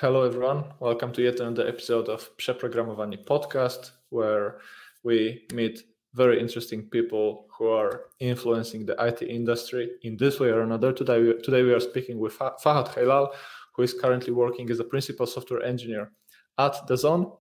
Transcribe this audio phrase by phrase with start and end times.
[0.00, 0.64] Hello, everyone.
[0.78, 4.60] Welcome to yet another episode of Przeprogramowani podcast, where
[5.02, 5.82] we meet
[6.14, 10.90] very interesting people who are influencing the IT industry in this way or another.
[10.90, 13.28] Today, we, today we are speaking with Fahad Heylaal,
[13.76, 16.10] who is currently working as a principal software engineer
[16.56, 17.36] at DAZN.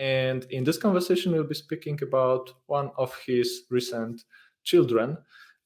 [0.00, 4.24] And in this conversation, we'll be speaking about one of his recent
[4.64, 5.18] children.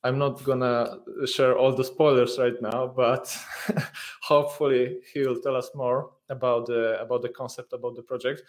[0.03, 3.35] I'm not gonna share all the spoilers right now, but
[4.23, 8.43] hopefully he will tell us more about the about the concept about the project.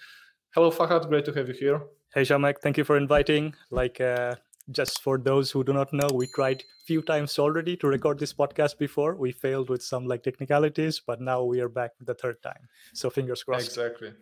[0.56, 1.08] Hello, Fahad.
[1.08, 1.82] Great to have you here.
[2.16, 2.56] Hey, Przemek.
[2.64, 3.54] Thank you for inviting.
[3.70, 4.36] Like, uh,
[4.72, 8.34] just for those who do not know, we tried few times already to record this
[8.34, 9.16] podcast before.
[9.16, 12.70] We failed with some like technicalities, but now we are back the third time.
[12.94, 13.68] So fingers crossed.
[13.68, 14.14] Exactly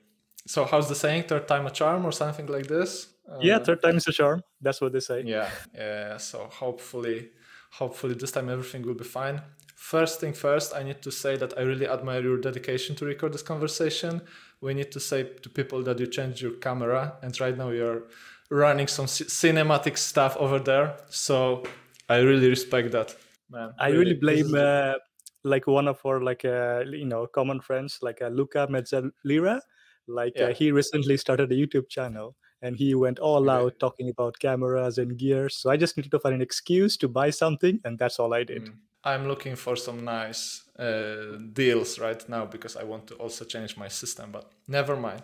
[0.46, 3.14] so how's the saying third time a charm or something like this?
[3.30, 4.44] Uh, yeah third time is a charm.
[4.62, 5.24] That's what they say.
[5.26, 7.30] Yeah yeah so hopefully
[7.72, 9.42] hopefully this time everything will be fine.
[9.76, 13.34] First thing first i need to say that i really admire your dedication to record
[13.34, 14.22] this conversation.
[14.62, 18.04] We need to say to people that you changed your camera and right now you're
[18.50, 20.98] running some c- cinematic stuff over there.
[21.10, 21.64] So
[22.10, 23.16] i really respect that
[23.50, 23.74] man.
[23.80, 24.96] I really, really blame uh,
[25.44, 29.62] like one of our like uh, you know common friends like uh, luca mezzalira
[30.08, 30.50] like uh, yeah.
[30.50, 34.98] uh, he recently started a YouTube channel and he went all out talking about cameras
[34.98, 35.58] and gears.
[35.58, 38.44] So I just needed to find an excuse to buy something, and that's all I
[38.44, 38.64] did.
[38.64, 38.76] Mm.
[39.04, 43.76] I'm looking for some nice uh, deals right now because I want to also change
[43.76, 45.24] my system, but never mind.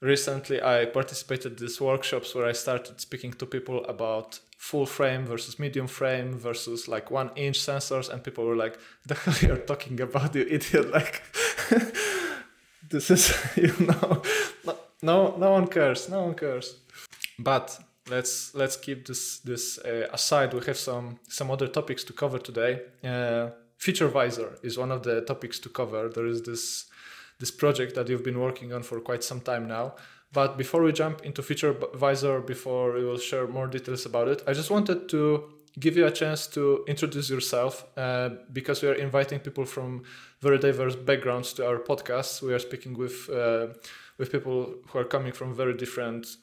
[0.00, 5.24] Recently, I participated in these workshops where I started speaking to people about full frame
[5.24, 8.76] versus medium frame versus like one inch sensors, and people were like,
[9.06, 11.22] "The hell you're talking about, you idiot!" Like.
[12.90, 14.22] this is you know
[15.02, 16.76] no no one cares no one cares.
[17.38, 20.54] But let's let's keep this this uh, aside.
[20.54, 22.80] We have some some other topics to cover today.
[23.04, 26.08] Uh, Featurevisor is one of the topics to cover.
[26.08, 26.86] There is this
[27.38, 29.94] this project that you've been working on for quite some time now.
[30.32, 34.42] But before we jump into feature visor before we will share more details about it
[34.46, 35.44] i just wanted to
[35.78, 40.04] give you a chance to introduce yourself uh, because we are inviting people from
[40.40, 42.42] very diverse backgrounds to our podcast.
[42.42, 43.68] We are speaking with uh,
[44.18, 46.36] with people who are coming from very different,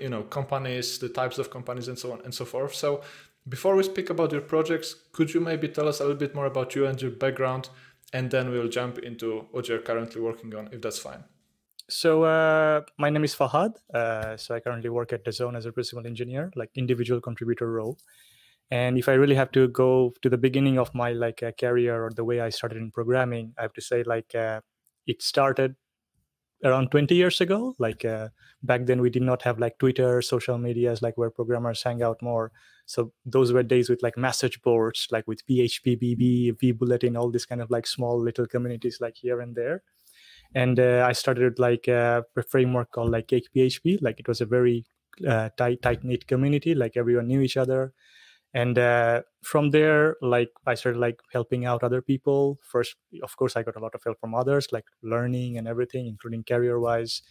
[0.00, 2.74] you know, companies, the types of companies, and so on and so forth.
[2.74, 3.02] So,
[3.48, 6.46] before we speak about your projects, could you maybe tell us a little bit more
[6.46, 7.70] about you and your background,
[8.12, 11.24] and then we'll jump into what you're currently working on, if that's fine.
[11.90, 13.72] So uh, my name is Fahad.
[13.92, 17.98] Uh, so I currently work at DAZN as a principal engineer, like individual contributor role
[18.70, 22.04] and if i really have to go to the beginning of my like uh, career
[22.04, 24.60] or the way i started in programming i have to say like uh,
[25.06, 25.76] it started
[26.64, 27.74] around 20 years ago.
[27.78, 28.28] Like uh,
[28.62, 32.20] back then we did not have like twitter social medias like where programmers hang out
[32.22, 32.52] more.
[32.86, 37.30] So those were days with like message boards like with php bb v vbulletin all
[37.30, 39.82] this kind of like small little communities like here and there.
[40.54, 44.40] And uh, i started like uh, a framework called like cake php like it was
[44.40, 44.84] a very
[45.26, 46.74] uh, tight tight knit community.
[46.74, 47.92] Like everyone knew each other
[48.60, 52.58] and uh, from there like i started like helping out other people.
[52.74, 56.06] First of course i got a lot of help from others like learning and everything
[56.06, 57.22] including career wise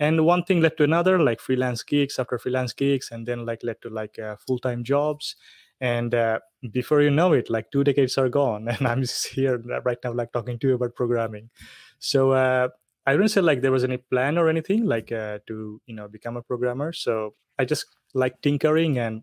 [0.00, 3.62] and one thing led to another like freelance gigs after freelance gigs and then like
[3.62, 5.36] led to like uh, full-time jobs.
[5.80, 6.40] And uh,
[6.72, 10.12] before you know it like two decades are gone and i'm just here right now
[10.12, 11.50] like talking to you about programming.
[11.98, 12.68] So uh,
[13.06, 16.08] i don't say like there was any plan or anything like uh, to you know
[16.08, 16.92] become a programmer.
[16.92, 19.22] So i just like tinkering and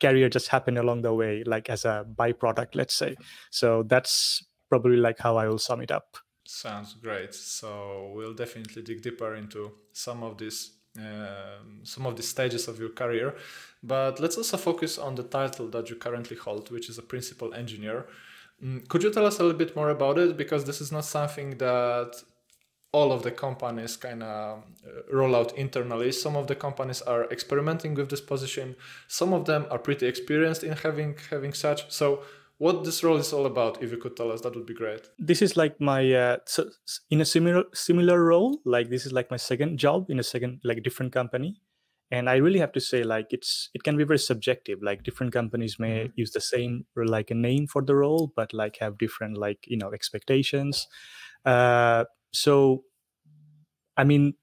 [0.00, 3.16] career just happened along the way like as a byproduct let's say.
[3.50, 6.16] So that's probably like how i will sum it up.
[6.46, 7.34] Sounds great.
[7.34, 12.78] So we'll definitely dig deeper into some of these uh, some of the stages of
[12.78, 13.34] your career.
[13.82, 17.52] But let's also focus on the title that you currently hold which is a principal
[17.54, 18.06] engineer.
[18.62, 20.36] Mm, could you tell us a little bit more about it?
[20.36, 22.22] Because this is not something that
[22.92, 26.12] all of the companies kind of uh, roll out internally.
[26.12, 28.76] Some of the companies are experimenting with this position.
[29.08, 31.90] Some of them are pretty experienced in having having such.
[31.90, 32.22] So
[32.58, 35.10] what this role is all about if you could tell us that would be great
[35.18, 36.68] this is like my uh, so
[37.10, 40.60] in a similar similar role like this is like my second job in a second
[40.64, 41.60] like different company
[42.10, 45.32] and i really have to say like it's it can be very subjective like different
[45.32, 46.12] companies may mm-hmm.
[46.16, 49.76] use the same like a name for the role but like have different like you
[49.76, 50.86] know expectations
[51.44, 52.04] uh
[52.36, 52.84] so
[53.96, 54.34] i mean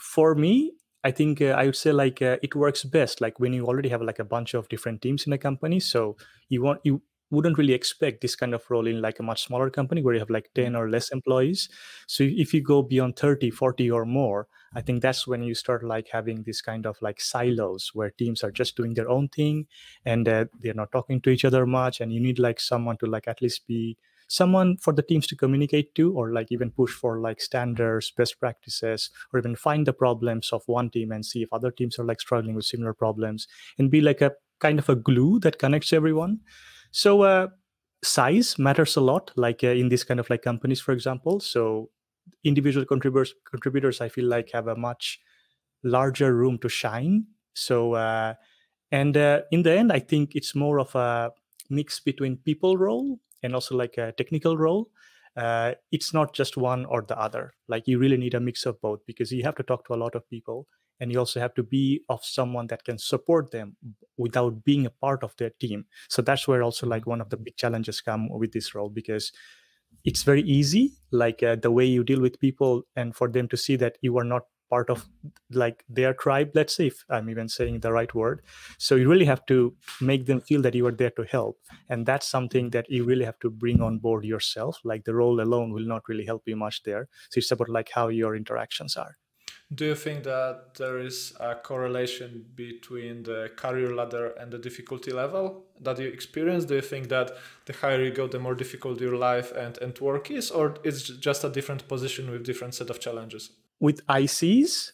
[0.00, 0.72] for me
[1.04, 3.88] i think uh, i would say like uh, it works best like when you already
[3.90, 5.80] have like a bunch of different teams in a company.
[5.80, 6.16] So
[6.50, 9.70] you want you wouldn't really expect this kind of role in like a much smaller
[9.70, 11.68] company where you have like 10 or less employees.
[12.06, 15.84] So if you go beyond 30 40 or more i think that's when you start
[15.84, 19.66] like having this kind of like silos where teams are just doing their own thing
[20.04, 23.06] and uh, they're not talking to each other much and you need like someone to
[23.06, 23.96] like at least be
[24.28, 28.38] someone for the teams to communicate to or like even push for like standards best
[28.38, 32.04] practices or even find the problems of one team and see if other teams are
[32.04, 33.48] like struggling with similar problems
[33.78, 36.40] and be like a kind of a glue that connects everyone
[36.90, 37.48] so uh,
[38.04, 41.40] size matters a lot, like uh, in this kind of like companies, for example.
[41.40, 41.90] So
[42.44, 45.20] individual contributors contributors I feel like have a much
[45.82, 47.26] larger room to shine.
[47.54, 48.34] So uh,
[48.90, 51.32] and uh, in the end, I think it's more of a
[51.70, 54.90] mix between people role and also like a technical role.
[55.36, 57.54] Uh, it's not just one or the other.
[57.68, 59.96] Like you really need a mix of both because you have to talk to a
[60.02, 60.66] lot of people
[61.00, 63.76] and you also have to be of someone that can support them
[64.16, 67.36] without being a part of their team so that's where also like one of the
[67.36, 69.30] big challenges come with this role because
[70.04, 73.56] it's very easy like uh, the way you deal with people and for them to
[73.56, 75.06] see that you are not part of
[75.50, 78.42] like their tribe let's say if i'm even saying the right word.
[78.78, 81.58] So you really have to make them feel that you are there to help.
[81.88, 84.78] And that's something that you really have to bring on board yourself.
[84.84, 87.08] Like the role alone will not really help you much there.
[87.30, 89.16] So it's about like how your interactions are.
[89.74, 95.10] Do you think that there is a correlation between the career ladder and the difficulty
[95.10, 96.64] level that you experience?
[96.64, 97.36] Do you think that
[97.66, 101.02] the higher you go, the more difficult your life and, and work is, or it's
[101.02, 103.50] just a different position with different set of challenges?
[103.80, 104.92] With ICs,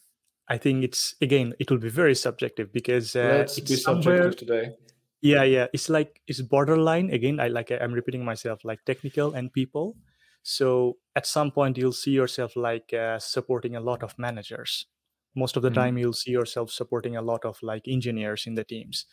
[0.48, 4.72] I think it's again it will be very subjective because uh, let's be subjective today.
[5.20, 7.10] Yeah, yeah, it's like it's borderline.
[7.10, 9.96] Again, I like I'm repeating myself, like technical and people
[10.44, 14.86] so at some point, you'll see yourself like uh, supporting a lot of managers.
[15.34, 15.80] Most of the mm-hmm.
[15.80, 19.06] time, you'll see yourself supporting a lot of like engineers in the teams.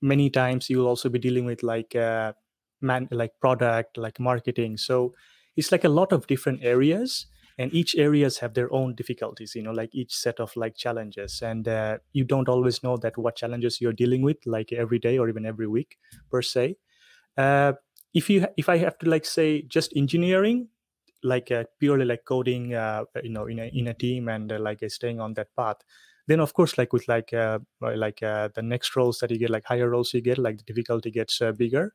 [0.00, 2.32] Many times, you'll also be dealing with like uh,
[2.80, 4.78] man, like product, like marketing.
[4.78, 5.14] So
[5.54, 7.26] it's like a lot of different areas
[7.58, 11.42] and each areas have their own difficulties you know like each set of like challenges
[11.42, 15.18] and uh, you don't always know that what challenges you're dealing with like every day
[15.18, 15.98] or even every week
[16.30, 16.76] per se.
[17.36, 17.72] Uh,
[18.14, 20.68] if you if i have to like say just engineering
[21.22, 24.58] like uh, purely like coding uh, you know in a in a team and uh,
[24.58, 25.76] like uh, staying on that path
[26.28, 29.50] then of course like with like uh, like uh, the next roles that you get
[29.50, 31.92] like higher roles you get like the difficulty gets bigger.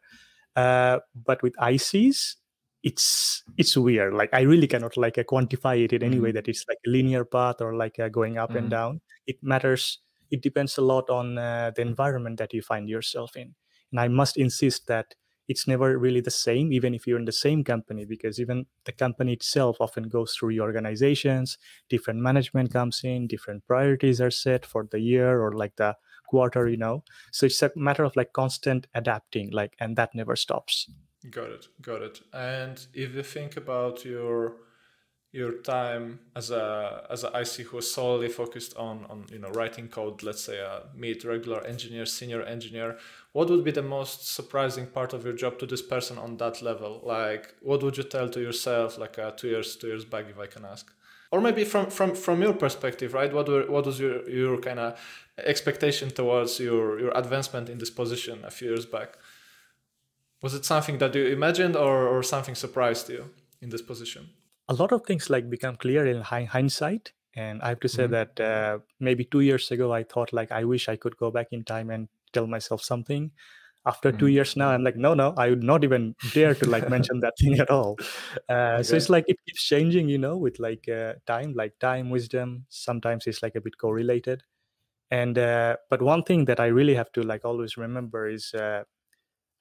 [0.56, 2.36] But with ics
[2.83, 4.13] it's it's weird.
[4.13, 6.35] Like i really cannot like quantify it in any way mm-hmm.
[6.35, 8.57] that it's like a linear path or like going up mm-hmm.
[8.59, 9.01] and down.
[9.25, 10.00] It matters
[10.31, 13.56] it depends a lot on the environment that you find yourself in.
[13.91, 15.15] And i must insist that
[15.47, 18.91] it's never really the same even if you're in the same company because even the
[18.91, 21.57] company itself often goes through reorganizations
[21.89, 25.95] different management comes in different priorities are set for the year or like the
[26.30, 27.03] quarter you know?
[27.31, 30.89] So it's a matter of like constant adapting like and that never stops
[31.29, 34.55] got it got it and if you think about your
[35.33, 39.49] your time as a as an IC who was solely focused on on you know
[39.49, 42.97] writing code, let's say a mid regular engineer, senior engineer,
[43.33, 46.61] what would be the most surprising part of your job to this person on that
[46.61, 47.01] level?
[47.03, 50.39] Like, what would you tell to yourself like uh, two years two years back, if
[50.39, 50.93] I can ask?
[51.31, 53.33] Or maybe from from from your perspective, right?
[53.33, 54.99] What were what was your your kind of
[55.39, 59.17] expectation towards your your advancement in this position a few years back?
[60.44, 63.31] Was it something that you imagined, or or something surprised you
[63.62, 64.30] in this position?
[64.69, 68.13] a lot of things like become clear in hindsight and i have to say mm-hmm.
[68.13, 71.48] that uh, maybe two years ago i thought like i wish i could go back
[71.51, 73.31] in time and tell myself something
[73.86, 74.19] after mm-hmm.
[74.19, 77.19] two years now i'm like no no i would not even dare to like mention
[77.19, 77.97] that thing at all
[78.50, 78.83] uh, okay.
[78.83, 82.66] so it's like it keeps changing you know with like uh, time like time wisdom
[82.69, 84.44] sometimes it's like a bit correlated
[85.12, 88.83] and uh, but one thing that i really have to like always remember is uh,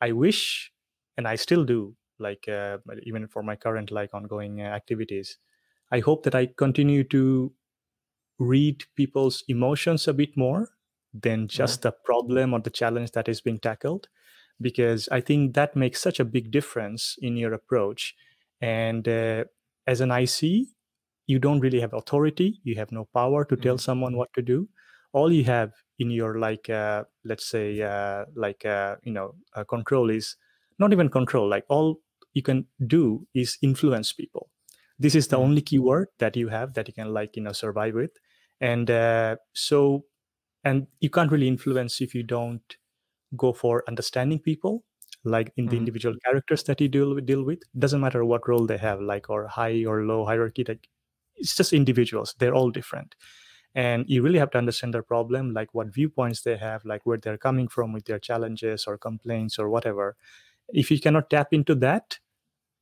[0.00, 0.71] i wish
[1.16, 5.38] and i still do like uh, even for my current like ongoing uh, activities
[5.90, 7.52] i hope that i continue to
[8.38, 10.68] read people's emotions a bit more
[11.14, 11.90] than just yeah.
[11.90, 14.08] the problem or the challenge that is being tackled
[14.60, 18.14] because i think that makes such a big difference in your approach
[18.60, 19.44] and uh,
[19.86, 20.68] as an ic
[21.26, 23.62] you don't really have authority you have no power to mm-hmm.
[23.62, 24.68] tell someone what to do
[25.12, 29.64] all you have in your like uh, let's say uh, like uh, you know uh,
[29.64, 30.36] control is
[30.82, 32.00] not even control like all
[32.34, 34.50] you can do is influence people.
[34.98, 35.44] This is the mm-hmm.
[35.44, 38.10] only keyword that you have that you can like you know survive with.
[38.60, 40.04] And uh, so
[40.64, 42.76] and you can't really influence if you don't
[43.36, 44.84] go for understanding people
[45.24, 45.78] like in the mm-hmm.
[45.78, 47.60] individual characters that you deal with, deal with.
[47.78, 50.88] Doesn't matter what role they have like or high or low hierarchy like
[51.36, 52.34] it's just individuals.
[52.38, 53.14] They're all different.
[53.74, 57.18] And you really have to understand their problem like what viewpoints they have like where
[57.18, 60.16] they're coming from with their challenges or complaints or whatever
[60.68, 62.18] if you cannot tap into that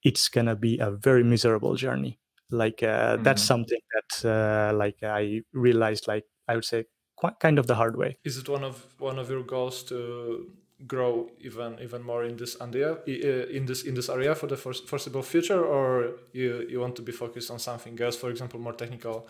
[0.03, 2.19] it's gonna be a very miserable journey.
[2.51, 3.23] Like uh, mm-hmm.
[3.23, 7.75] that's something that uh, like i realized like i would say quite kind of the
[7.75, 8.17] hard way.
[8.25, 10.51] Is it one of one of your goals to
[10.87, 15.23] grow even even more in this area in this in this area for the foreseeable
[15.23, 19.29] future or you you want to be focused on something else for example more technical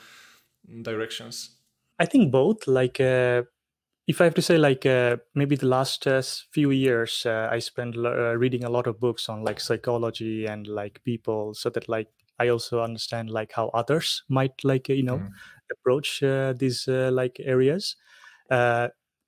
[0.83, 1.57] directions?
[1.99, 3.43] I think both like uh,
[4.11, 7.61] if I have to say, like uh, maybe the last uh, few years, uh, I
[7.61, 11.89] spent uh, reading a lot of books on like psychology and like people, so that
[11.89, 12.09] like
[12.41, 15.31] I also understand like how others might like you know mm.
[15.71, 17.95] approach uh, these uh, like areas.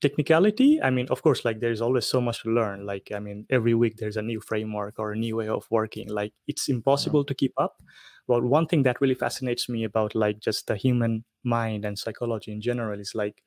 [0.00, 2.84] technicality, I mean, of course, like there's always so much to learn.
[2.84, 6.08] Like I mean, every week there's a new framework or a new way of working.
[6.08, 7.28] Like it's impossible yeah.
[7.28, 7.76] to keep up.
[8.26, 12.50] But one thing that really fascinates me about like just the human mind and psychology
[12.50, 13.42] in general is like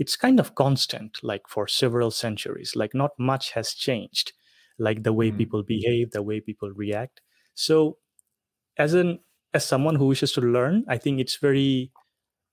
[0.00, 4.32] it's kind of constant like for several centuries like not much has changed
[4.78, 5.36] like the way mm.
[5.36, 7.20] people behave the way people react
[7.54, 7.98] so
[8.78, 9.20] as an
[9.52, 11.92] as someone who wishes to learn i think it's very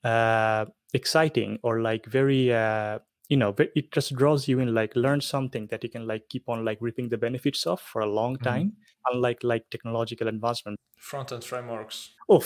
[0.04, 3.00] uh exciting or like very uh
[3.30, 6.44] you know it just draws you in like learn something that you can like keep
[6.48, 8.44] on like reaping the benefits of for a long mm-hmm.
[8.44, 8.97] time mm-hmm.
[9.12, 12.44] Unlike like technological advancement front-end frameworks oh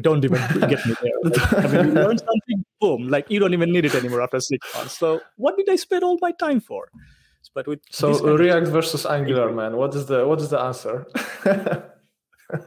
[0.00, 3.54] don't even get me there like, i mean you learn something boom like you don't
[3.54, 6.60] even need it anymore after six months so what did i spend all my time
[6.60, 6.88] for
[7.54, 11.06] but with so react versus angular man what is the what is the answer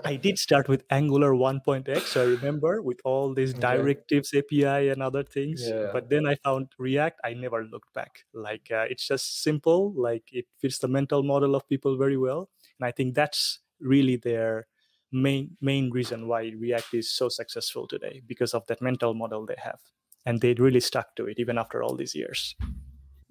[0.05, 5.23] I did start with Angular 1.x, I remember, with all these directives API and other
[5.23, 5.63] things.
[5.67, 5.89] Yeah.
[5.91, 7.19] But then I found React.
[7.23, 8.19] I never looked back.
[8.33, 9.93] Like uh, it's just simple.
[9.95, 12.49] Like it fits the mental model of people very well,
[12.79, 14.67] and I think that's really their
[15.11, 19.57] main main reason why React is so successful today because of that mental model they
[19.63, 19.79] have,
[20.25, 22.55] and they really stuck to it even after all these years.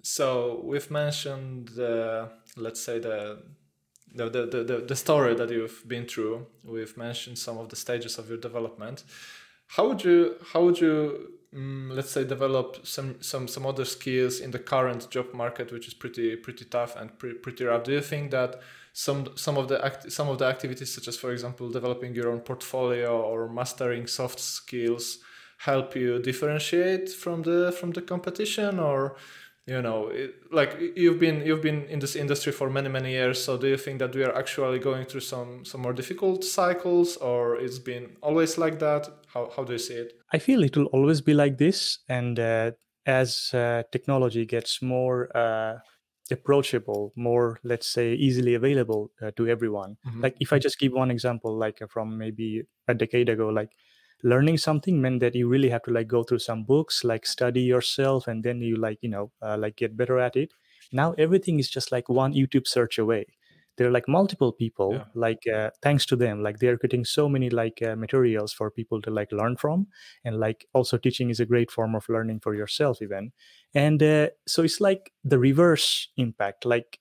[0.01, 3.43] So we've mentioned, uh, let's say the
[4.15, 6.45] the, the, the, the story that you've been through.
[6.63, 9.03] We've mentioned some of the stages of your development.
[9.67, 14.39] How would you how would you um, let's say develop some some some other skills
[14.39, 17.83] in the current job market, which is pretty pretty tough and pre- pretty rough?
[17.83, 18.61] Do you think that
[18.93, 22.29] some some of the act- some of the activities, such as for example developing your
[22.31, 25.17] own portfolio or mastering soft skills,
[25.57, 29.15] help you differentiate from the from the competition, or
[29.65, 33.41] you know it, like you've been you've been in this industry for many many years
[33.41, 37.15] so do you think that we are actually going through some some more difficult cycles
[37.17, 39.09] or it's been always like that?
[39.33, 40.13] How, how do you see it?
[40.33, 42.71] I feel it will always be like this and uh,
[43.05, 45.75] as uh, technology gets more uh,
[46.31, 49.97] approachable more let's say easily available uh, to everyone.
[50.07, 50.21] Mm-hmm.
[50.21, 53.71] like if i just give one example like from maybe a decade ago like
[54.23, 57.61] learning something meant that you really have to like go through some books like study
[57.61, 60.53] yourself and then you like you know uh, like get better at it.
[60.93, 63.25] Now everything is just like one youtube search away
[63.77, 65.03] there are like multiple people yeah.
[65.15, 69.01] like uh, thanks to them like they're getting so many like uh, materials for people
[69.01, 69.87] to like learn from
[70.23, 73.31] and like also teaching is a great form of learning for yourself even
[73.73, 76.99] and uh, so it's like the reverse impact like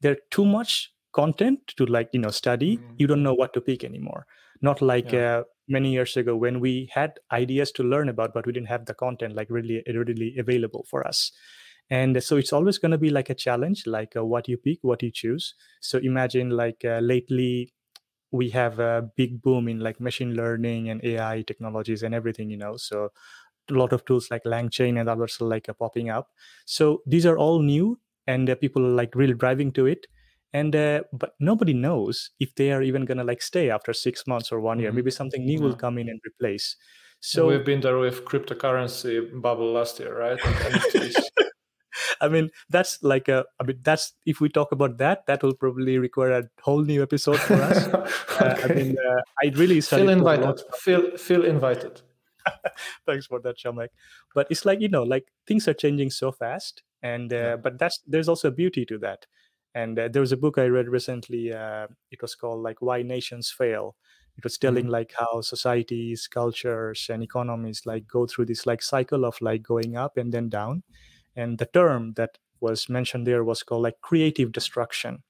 [0.00, 2.94] there too much content to like you know study mm-hmm.
[2.98, 4.26] you don't know what to pick anymore
[4.62, 5.38] not like yeah.
[5.38, 8.86] uh, many years ago when we had ideas to learn about but we didn't have
[8.86, 11.32] the content like really readily available for us
[11.90, 14.78] and so it's always going to be like a challenge like uh, what you pick
[14.82, 15.54] what you choose.
[15.80, 17.72] So imagine like uh, lately
[18.32, 22.56] we have a big boom in like machine learning and ai technologies and everything you
[22.56, 23.08] know so
[23.70, 26.30] a lot of tools like langchain and others are like uh, popping up.
[26.64, 30.06] So these are all new and uh, people are like really driving to it.
[30.52, 34.52] And uh, but nobody knows if they are even gonna like stay after six months
[34.52, 34.88] or one year.
[34.88, 34.96] Mm-hmm.
[34.96, 35.64] maybe something new yeah.
[35.64, 36.76] will come in and replace.
[37.20, 40.38] So we've been there with cryptocurrency bubble last year right
[42.20, 43.44] I mean, that's like a.
[43.60, 47.02] I mean, that's if we talk about that, that will probably require a whole new
[47.02, 47.86] episode for us.
[47.88, 48.06] okay.
[48.40, 50.60] uh, I mean, uh, I really feel invited.
[50.78, 52.02] Feel feel invited.
[53.06, 53.88] Thanks for that, Przemek.
[54.34, 57.56] But it's like you know, like things are changing so fast, and uh, yeah.
[57.56, 59.26] but that's there's also a beauty to that.
[59.74, 61.52] And uh, there was a book I read recently.
[61.52, 63.94] Uh, it was called like Why Nations Fail.
[64.38, 64.92] It was telling mm-hmm.
[64.92, 69.96] like how societies, cultures, and economies like go through this like cycle of like going
[69.96, 70.82] up and then down.
[71.36, 75.22] And the term that was mentioned there was called like creative destruction.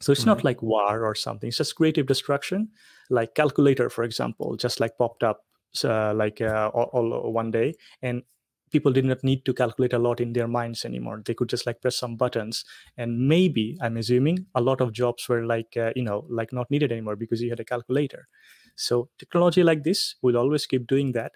[0.00, 0.30] So it's mm-hmm.
[0.30, 1.48] not like war or something.
[1.48, 2.70] It's just creative destruction.
[3.10, 5.44] Like calculator, for example, just like popped up
[5.84, 8.22] uh, like uh, all, all, one day, and
[8.70, 11.64] people did not need to calculate a lot in their minds anymore they could just
[11.64, 12.64] like press some buttons
[12.96, 16.68] and maybe i'm assuming a lot of jobs were like uh, you know like not
[16.72, 18.26] needed anymore because you had a calculator
[18.74, 21.32] so technology like this will always keep doing that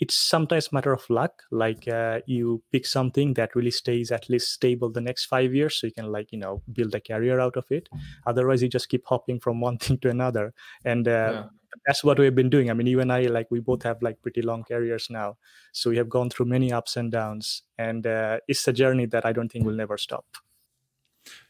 [0.00, 4.52] it's sometimes matter of luck like uh, you pick something that really stays at least
[4.52, 7.56] stable the next five years so you can like you know build a career out
[7.56, 7.88] of it.
[8.26, 10.54] Otherwise you just keep hopping from one thing to another.
[10.84, 11.44] And uh, yeah.
[11.86, 12.70] that's what we've been doing.
[12.70, 15.36] I mean you and i like we both have like pretty long careers now
[15.72, 19.26] so we have gone through many ups and downs and uh, it's a journey that
[19.26, 20.24] i don't think will never stop.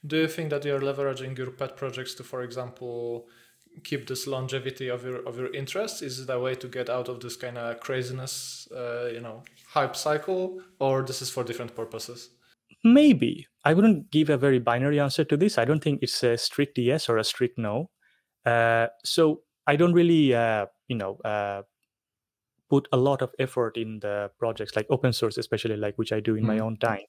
[0.05, 3.28] Do you think that you're leveraging your pet projects to for example
[3.85, 6.02] keep this longevity of your of your interest?
[6.02, 9.42] Is it a way to get out of this kind of craziness, uh, you know,
[9.68, 12.30] hype cycle, or this is for different purposes?
[12.85, 15.58] Maybe I wouldn't give a very binary answer to this.
[15.58, 17.90] I don't think it's a strict yes or a strict no.
[18.47, 21.62] Uh, so I don't really, uh, you know, uh,
[22.70, 26.20] put a lot of effort in the projects like open source, especially like which I
[26.20, 26.56] do in mm-hmm.
[26.56, 27.06] my own time,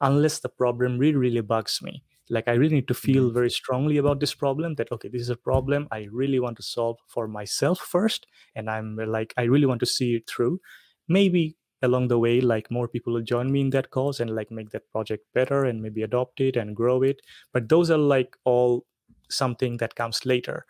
[0.00, 2.02] unless the problem really really bugs me
[2.32, 3.34] like i really need to feel mm-hmm.
[3.34, 6.62] very strongly about this problem that okay this is a problem i really want to
[6.62, 10.60] solve for myself first and i'm like i really want to see it through.
[11.08, 14.50] Maybe along the way like more people will join me in that cause and like
[14.50, 17.20] make that project better and maybe adopt it and grow it.
[17.52, 18.86] But those are like all
[19.28, 20.64] something that comes later.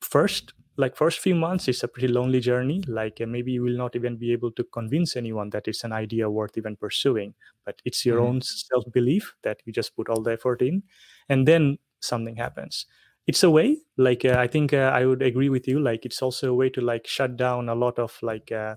[0.00, 3.76] First like first few months it's a pretty lonely journey like uh, maybe you will
[3.76, 7.80] not even be able to convince anyone that it's an idea worth even pursuing but
[7.84, 8.26] it's your mm-hmm.
[8.26, 10.82] own self belief that you just put all the effort in
[11.28, 12.86] and then something happens
[13.26, 16.22] it's a way like uh, i think uh, i would agree with you like it's
[16.22, 18.74] also a way to like shut down a lot of like uh,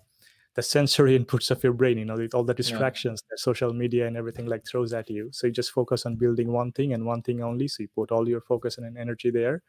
[0.55, 3.27] the sensory inputs of your brain you know with all the distractions yeah.
[3.31, 6.51] that social media and everything like throws at you so you just focus on building
[6.51, 9.63] one thing and one thing only so you put all your focus and energy there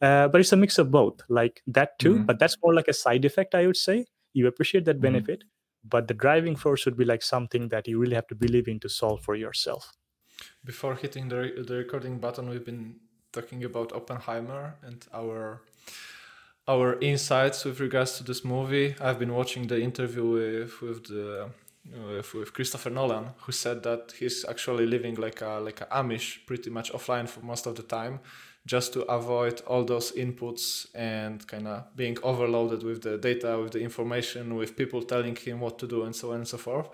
[0.00, 2.14] uh, but it's a mix of both, like that too.
[2.14, 2.24] Mm-hmm.
[2.24, 4.06] But that's more like a side effect, I would say.
[4.32, 5.02] You appreciate that mm-hmm.
[5.02, 5.88] benefit, mm-hmm.
[5.88, 8.80] but the driving force would be like something that you really have to believe in
[8.80, 9.92] to solve for yourself.
[10.64, 12.96] Before hitting the the recording button, we've been
[13.32, 15.60] talking about Oppenheimer and our
[16.66, 18.94] our insights with regards to this movie.
[19.00, 21.50] I've been watching the interview with with the
[21.92, 26.46] with, with Christopher Nolan, who said that he's actually living like a like a Amish,
[26.46, 28.20] pretty much offline for most of the time,
[28.66, 33.72] just to avoid all those inputs and kind of being overloaded with the data, with
[33.72, 36.88] the information, with people telling him what to do, and so on and so forth.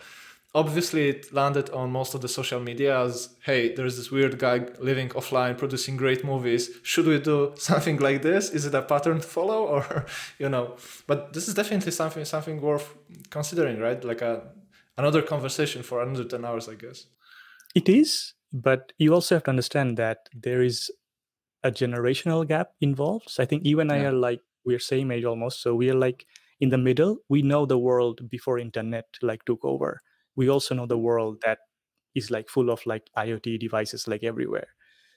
[0.52, 4.66] Obviously, it landed on most of the social media as hey, there's this weird guy
[4.80, 6.70] living offline producing great movies.
[6.82, 8.50] Should we do something like this?
[8.50, 10.06] Is it a pattern to follow, or
[10.38, 10.76] you know?
[11.06, 12.96] But this is definitely something something worth
[13.30, 14.02] considering, right?
[14.02, 14.42] Like a
[14.98, 17.06] another conversation for another 10 hours, I guess.
[17.74, 20.90] It is, but you also have to understand that there is
[21.62, 23.28] a generational gap involved.
[23.28, 25.62] So I think you and I are like we're same age almost.
[25.62, 26.26] So we are like
[26.60, 27.18] in the middle.
[27.28, 30.02] We know the world before internet like took over.
[30.36, 31.58] We also know the world that
[32.14, 34.68] is like full of like IoT devices like everywhere.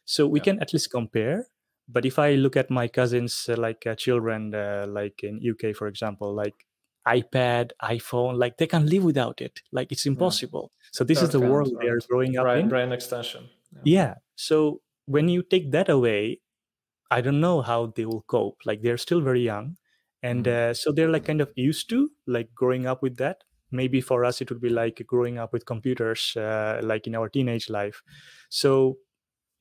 [0.06, 0.44] So we yeah.
[0.44, 1.48] can at least compare.
[1.88, 5.76] But if I look at my cousins, uh, like uh, children, uh, like in UK,
[5.76, 6.56] for example, like
[7.08, 9.60] iPad, iPhone, like they can't live without it.
[9.72, 10.72] Like it's impossible.
[10.74, 10.90] Yeah.
[10.94, 12.70] So this is the world they're growing up in.
[12.70, 13.50] Brain extension.
[13.74, 13.82] Yeah.
[13.84, 14.14] yeah.
[14.36, 16.40] So when you take that away
[17.12, 19.76] i don't know how they will cope like they're still very young
[20.22, 20.72] and mm-hmm.
[20.72, 23.38] uh, so they're like kind of used to like growing up with that
[23.72, 27.30] maybe for us it would be like growing up with computers uh, like in our
[27.30, 28.02] teenage life
[28.50, 28.98] so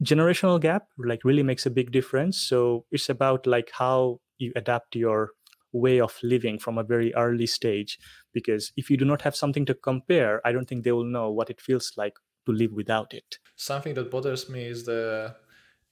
[0.04, 4.96] generational gap like really makes a big difference so it's about like how you adapt
[4.96, 5.30] your
[5.72, 7.98] way of living from a very early stage
[8.34, 11.30] because if you do not have something to compare i don't think they will know
[11.30, 12.14] what it feels like
[12.46, 13.38] to live without it.
[13.62, 15.36] Something that bothers me is the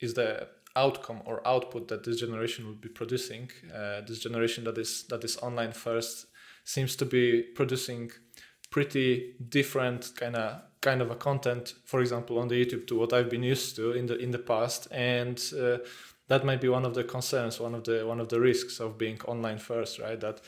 [0.01, 3.49] is the outcome or output that this generation will be producing.
[3.73, 6.27] Uh, this generation that is that is online first
[6.65, 8.11] seems to be producing
[8.71, 13.13] pretty different kind of kind of a content for example on the youtube to what
[13.13, 15.79] i've been used to in the in the past and uh,
[16.29, 18.97] that might be one of the concerns one of the one of the risks of
[18.97, 20.41] being online first right that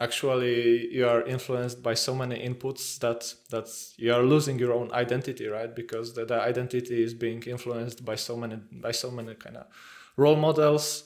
[0.00, 4.92] actually you are influenced by so many inputs that that you are losing your own
[4.92, 5.74] identity right?
[5.74, 9.66] Because the, the identity is being influenced by so many by so many kind of
[10.16, 11.04] role models.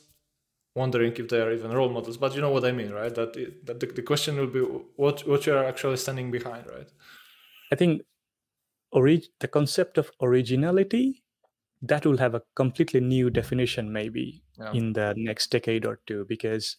[0.74, 3.14] Wondering if they are even role models but you know what i mean right?
[3.14, 4.60] That, it, that the, the question will be
[4.96, 6.88] what what you are actually standing behind right?
[7.70, 8.02] I think
[8.90, 11.22] orig- the concept of originality
[11.82, 14.72] that will have a completely new definition maybe yeah.
[14.72, 16.76] in the next decade or two because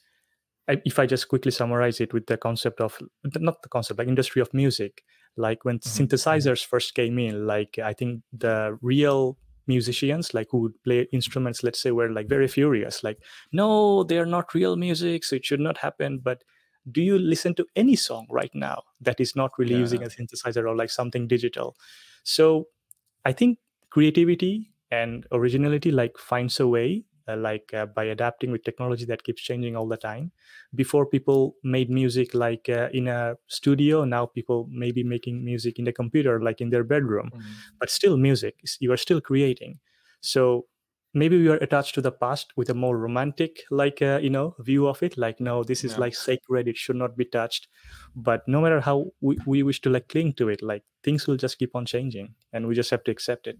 [0.67, 2.97] if I just quickly summarize it with the concept of
[3.35, 5.03] not the concept, like industry of music,
[5.35, 6.03] like when mm-hmm.
[6.03, 11.63] synthesizers first came in, like I think the real musicians like who would play instruments
[11.63, 13.17] let's say were like very furious like
[13.51, 16.43] no they're not real music so it should not happen but
[16.91, 19.79] do you listen to any song right now that is not really yeah.
[19.79, 21.75] using a synthesizer or like something digital
[22.23, 22.67] so
[23.25, 23.57] i think
[23.89, 29.23] creativity and originality like finds a way uh, like uh, by adapting with technology that
[29.23, 30.31] keeps changing all the time.
[30.75, 34.03] Before people made music like uh, in a studio.
[34.05, 37.31] Now people may be making music in the computer like in their bedroom.
[37.33, 37.41] Mm.
[37.79, 39.79] but still music you are still creating.
[40.21, 40.67] So
[41.13, 44.55] maybe we are attached to the past with a more romantic like uh, you know
[44.59, 45.99] view of it like no this is yeah.
[45.99, 47.67] like sacred it should not be touched.
[48.15, 51.37] But no matter how we, we wish to like cling to it like things will
[51.37, 53.57] just keep on changing and we just have to accept it.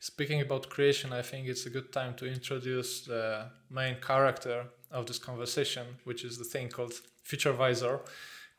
[0.00, 5.06] Speaking about creation i think it's a good time to introduce the main character of
[5.06, 6.94] this conversation which is the thing called
[7.28, 8.00] Featurevisor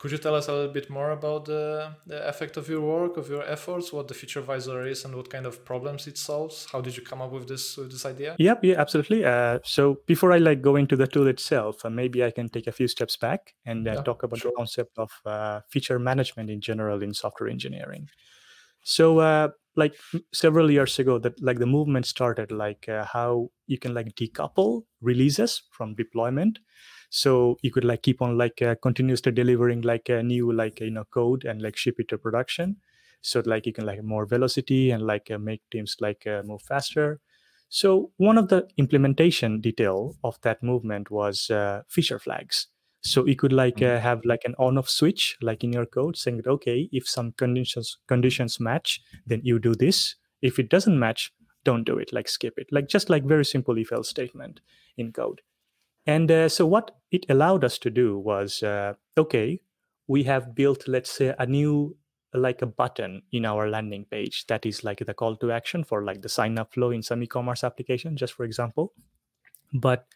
[0.00, 3.18] could you tell us a little bit more about the, the effect of your work,
[3.18, 6.66] of your efforts, what the Featurevisor is, and what kind of problems it solves?
[6.72, 8.34] How did you come up with this with this idea?
[8.38, 9.26] Yep, yeah, absolutely.
[9.26, 12.66] Uh, so before I like go into the tool itself, uh, maybe I can take
[12.66, 14.50] a few steps back and uh, yeah, talk about sure.
[14.50, 18.08] the concept of uh, feature management in general in software engineering.
[18.82, 19.94] So uh, like
[20.32, 24.84] several years ago that like the movement started like uh, how you can like decouple
[25.02, 26.58] releases from deployment
[27.10, 30.92] so you could like keep on like uh, continuously delivering like a new like you
[30.92, 32.76] know code and like ship it to production.
[33.20, 36.62] So like you can like more velocity and like uh, make teams like uh, move
[36.62, 37.20] faster.
[37.68, 42.68] So one of the implementation detail of that movement was uh, feature flags.
[43.02, 44.02] So you could like uh, mm-hmm.
[44.02, 47.32] have like an on off switch like in your code saying that okay if some
[47.32, 50.14] conditions conditions match then you do this.
[50.42, 51.32] If it doesn't match
[51.64, 52.12] don't do it.
[52.12, 52.68] Like skip it.
[52.70, 54.60] Like just like very simple if else statement
[54.96, 55.40] in code
[56.10, 59.60] and uh, so what it allowed us to do was uh, okay,
[60.08, 61.96] we have built, let's say, a new
[62.32, 66.04] like a button in our landing page that is like the call to action for
[66.04, 68.92] like the sign up flow in some e-commerce application, just for example.
[69.72, 70.06] But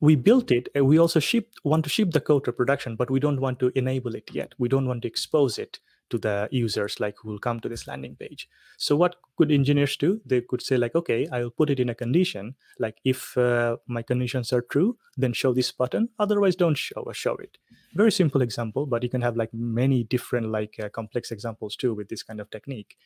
[0.00, 3.10] we built it and we also ship want to ship the code to production, but
[3.10, 4.52] we don't want to enable it yet.
[4.58, 5.80] We don't want to expose it
[6.10, 8.48] to the users like who will come to this landing page.
[8.78, 10.20] So what could engineers do?
[10.24, 12.54] They could say like okay i will put it in a condition.
[12.78, 16.08] Like if uh, my conditions are true then show this button.
[16.18, 17.58] Otherwise don't show or show it.
[17.94, 21.94] Very simple example but you can have like many different like uh, complex examples too
[21.94, 22.96] with this kind of technique.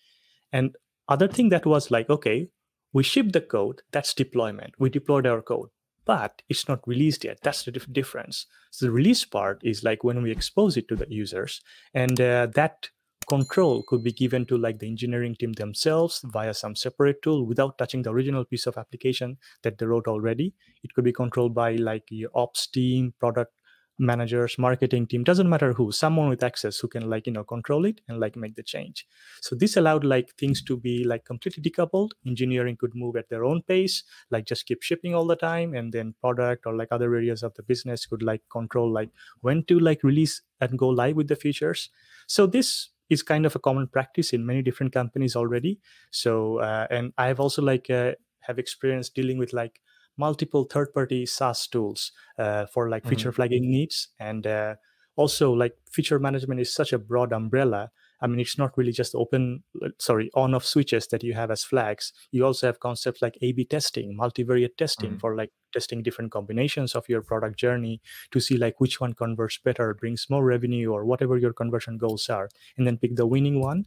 [0.53, 0.77] And
[1.09, 2.49] other thing that was like okay
[2.93, 3.83] we ship the code.
[3.93, 4.75] That's deployment.
[4.81, 5.71] We deployed our code
[6.11, 7.39] but it's not released yet.
[7.41, 8.47] That's the difference.
[8.73, 11.61] So the release part is like when we expose it to the users,
[11.95, 12.91] and uh, that
[13.29, 17.79] control could be given to like the engineering team themselves via some separate tool without
[17.79, 20.53] touching the original piece of application that they wrote already.
[20.83, 23.55] It could be controlled by like your ops team, product
[24.01, 27.85] managers marketing team doesn't matter who someone with access who can like you know control
[27.85, 29.07] it and like make the change.
[29.41, 32.11] So this allowed like things to be like completely decoupled.
[32.27, 35.93] Engineering could move at their own pace like just keep shipping all the time and
[35.93, 39.11] then product or like other areas of the business could like control like
[39.41, 41.91] when to like release and go live with the features.
[42.27, 45.81] So this is kind of a common practice in many different companies already.
[46.11, 49.81] So uh, and i've also like uh, have experience dealing with like
[50.21, 53.11] multiple third-party SaaS tools uh, for like mm-hmm.
[53.11, 54.75] feature flagging needs, and uh,
[55.17, 57.91] also like feature management is such a broad umbrella.
[58.23, 59.65] I mean, it's not really just open,
[59.99, 62.13] sorry, on-off switches that you have as flags.
[62.33, 65.25] You also have concepts like A/B testing, multivariate testing mm-hmm.
[65.25, 68.03] for like testing different combinations of your product journey
[68.33, 72.29] to see like which one converts better, brings more revenue, or whatever your conversion goals
[72.29, 73.87] are, and then pick the winning one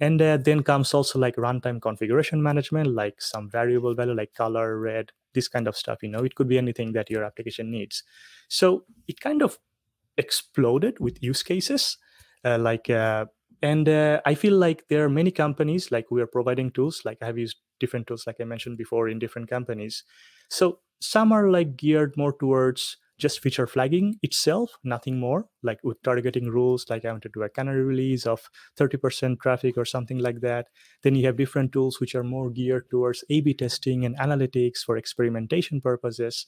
[0.00, 4.78] and uh, then comes also like runtime configuration management like some variable value like color
[4.78, 6.20] red this kind of stuff you know?
[6.24, 8.02] It could be anything that your application needs.
[8.48, 9.58] So it kind of
[10.16, 11.98] exploded with use cases
[12.44, 13.26] uh, like uh,
[13.62, 17.18] and uh, i feel like there are many companies like we are providing tools like
[17.22, 20.02] i have used different tools like i mentioned before in different companies.
[20.48, 26.02] So some are like geared more towards just feature flagging itself, nothing more, like with
[26.02, 28.48] targeting rules, like I want to do a canary release of
[28.78, 30.66] 30% traffic or something like that.
[31.02, 34.78] Then you have different tools which are more geared towards A B testing and analytics
[34.84, 36.46] for experimentation purposes.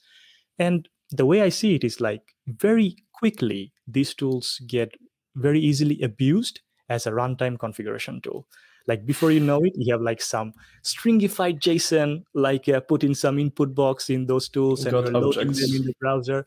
[0.57, 4.95] And the way I see it is like very quickly, these tools get
[5.35, 8.47] very easily abused as a runtime configuration tool
[8.89, 10.51] like before you know it you have like some
[10.83, 15.75] stringified json like uh, put in some input box in those tools and loading them
[15.75, 16.45] in the browser.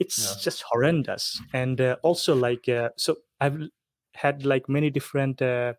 [0.00, 0.42] It's yeah.
[0.42, 1.40] just horrendous.
[1.52, 3.58] And uh, also like uh, so i've
[4.14, 5.74] had like many different uh,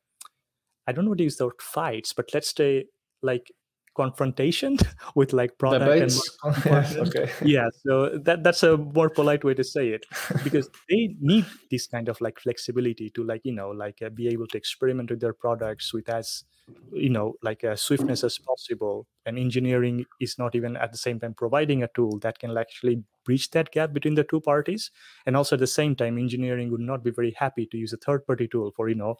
[0.88, 2.86] i don't know what to use the word fights but let's say
[3.22, 3.52] like
[3.96, 4.78] confrontation
[5.16, 6.38] with like product Debates.
[6.44, 7.32] and okay.
[7.44, 10.06] Yeah so that that's a more polite way to say it
[10.44, 14.28] because they need this kind of like flexibility to like you know like uh, be
[14.28, 16.44] able to experiment with their products with as
[16.92, 19.08] you know like a swiftness as possible.
[19.26, 23.04] And engineering is not even at the same time providing a tool that can actually
[23.24, 24.92] bridge that gap between the two parties.
[25.26, 27.98] And also at the same time engineering would not be very happy to use a
[27.98, 29.16] third party tool for you know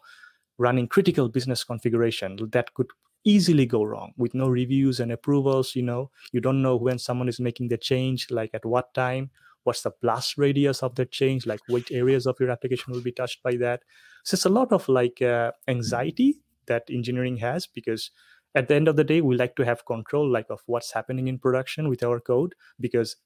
[0.58, 2.88] running critical business configuration that could
[3.26, 6.10] easily go wrong with no reviews and approvals you know?
[6.32, 9.30] You don't know when someone is making the change like at what time
[9.64, 13.12] what's the blast radius of that change like which areas of your application will be
[13.12, 13.82] touched by that.
[14.24, 18.10] So it's a lot of like uh, anxiety that engineering has because
[18.54, 21.28] at the end of the day we like to have control like of what's happening
[21.28, 23.16] in production with our code because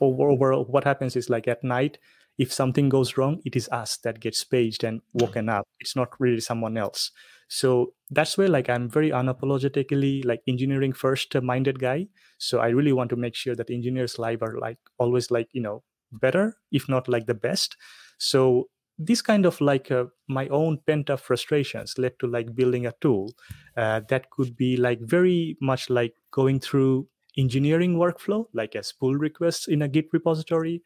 [0.00, 1.98] over, over what happens is like at night
[2.38, 5.66] if something goes wrong it is us that gets paged and woken up.
[5.80, 7.10] It's not really someone else
[7.58, 12.06] so that's where like i'm very unapologetically like engineering first minded guy.
[12.38, 15.60] So i really want to make sure that engineers live are like always like you
[15.62, 17.76] know better if not like the best.
[18.18, 22.86] So this kind of like uh, my own pent up frustrations led to like building
[22.86, 23.32] a tool
[23.76, 29.14] uh, that could be like very much like going through engineering workflow like as pull
[29.14, 30.82] requests in a git repository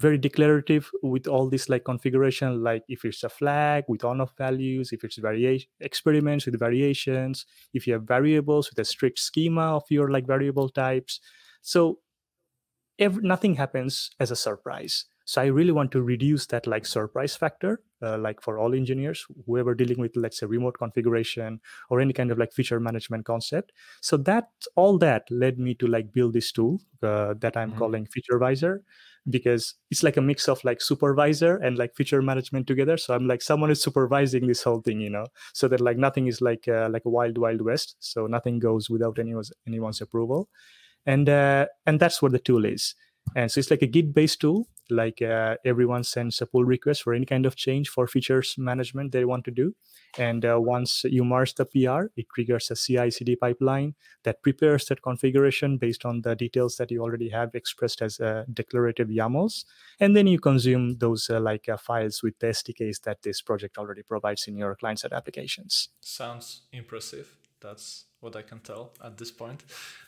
[0.00, 4.32] very declarative with all this like configuration like if it's a flag with on off
[4.36, 9.76] values if it's variation experiments with variations if you have variables with a strict schema
[9.76, 11.20] of your like variable types.
[11.62, 11.98] So
[12.98, 17.36] every, nothing happens as a surprise so i really want to reduce that like surprise
[17.36, 21.60] factor uh, like for all engineers whoever dealing with let's say remote configuration
[21.90, 23.72] or any kind of like feature management concept.
[24.00, 27.78] So that all that led me to like build this tool uh, that i'm mm-hmm.
[27.78, 28.80] calling featurevisor
[29.30, 32.96] because it's like a mix of like supervisor and like feature management together.
[32.96, 36.26] So i'm like someone is supervising this whole thing you know so that like nothing
[36.26, 37.96] is like uh, like a wild wild west.
[38.00, 40.48] So nothing goes without anyone's anyone's approval.
[41.06, 42.94] And uh, and that's what the tool is
[43.34, 47.02] and so it's like a git based tool like uh, everyone sends a pull request
[47.02, 49.74] for any kind of change for features management they want to do.
[50.18, 54.86] And uh, once you merge the pr it triggers a ci cd pipeline that prepares
[54.86, 59.64] that configuration based on the details that you already have expressed as uh, declarative yamls.
[59.98, 63.78] And then you consume those uh, like uh, files with the sdks that this project
[63.78, 65.88] already provides in your client side applications.
[66.00, 67.36] Sounds impressive.
[67.60, 69.64] That's what i can tell at this point.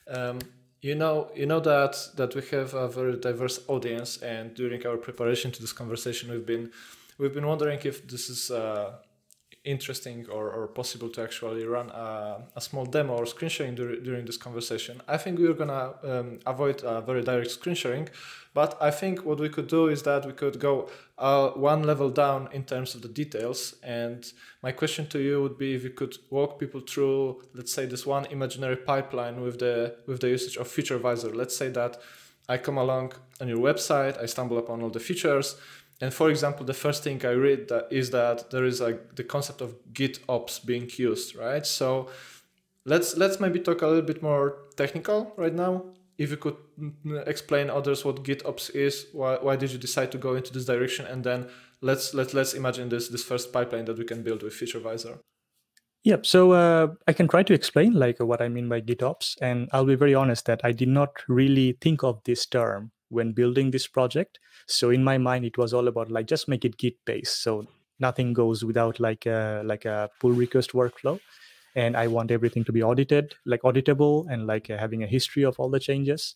[0.08, 0.38] Um,
[0.80, 4.96] you know you know that that we have a very diverse audience and during our
[4.96, 6.70] preparation to this conversation we've been
[7.18, 8.92] we've been wondering if this is uh,
[9.66, 14.00] interesting or, or possible to actually run a, a small demo or screen sharing dur-
[14.00, 15.02] during this conversation.
[15.08, 18.08] I think we're gonna um, avoid a very direct screen sharing,
[18.54, 22.08] but I think what we could do is that we could go uh, one level
[22.08, 23.74] down in terms of the details.
[23.82, 24.24] And
[24.62, 28.06] my question to you would be if you could walk people through, let's say, this
[28.06, 31.34] one imaginary pipeline with the with the usage of feature Featurevisor.
[31.34, 32.00] Let's say that
[32.48, 35.56] I come along on your website, I stumble upon all the features
[36.00, 39.24] and for example, the first thing I read that is that there is like the
[39.24, 41.64] concept of GitOps being used, right?
[41.64, 42.10] So
[42.84, 45.84] let's let's maybe talk a little bit more technical right now.
[46.18, 46.56] If you could
[47.26, 51.06] explain others what GitOps is, why, why did you decide to go into this direction,
[51.06, 51.48] and then
[51.80, 55.18] let's let let's imagine this this first pipeline that we can build with Featurevisor.
[56.04, 56.24] Yep.
[56.24, 59.84] So uh, I can try to explain like what I mean by GitOps, and I'll
[59.84, 63.86] be very honest that I did not really think of this term when building this
[63.86, 64.38] project.
[64.66, 67.42] So in my mind, it was all about like just make it Git based.
[67.42, 67.66] So
[67.98, 71.20] nothing goes without like a like a pull request workflow.
[71.74, 75.42] And I want everything to be audited, like auditable, and like uh, having a history
[75.42, 76.34] of all the changes.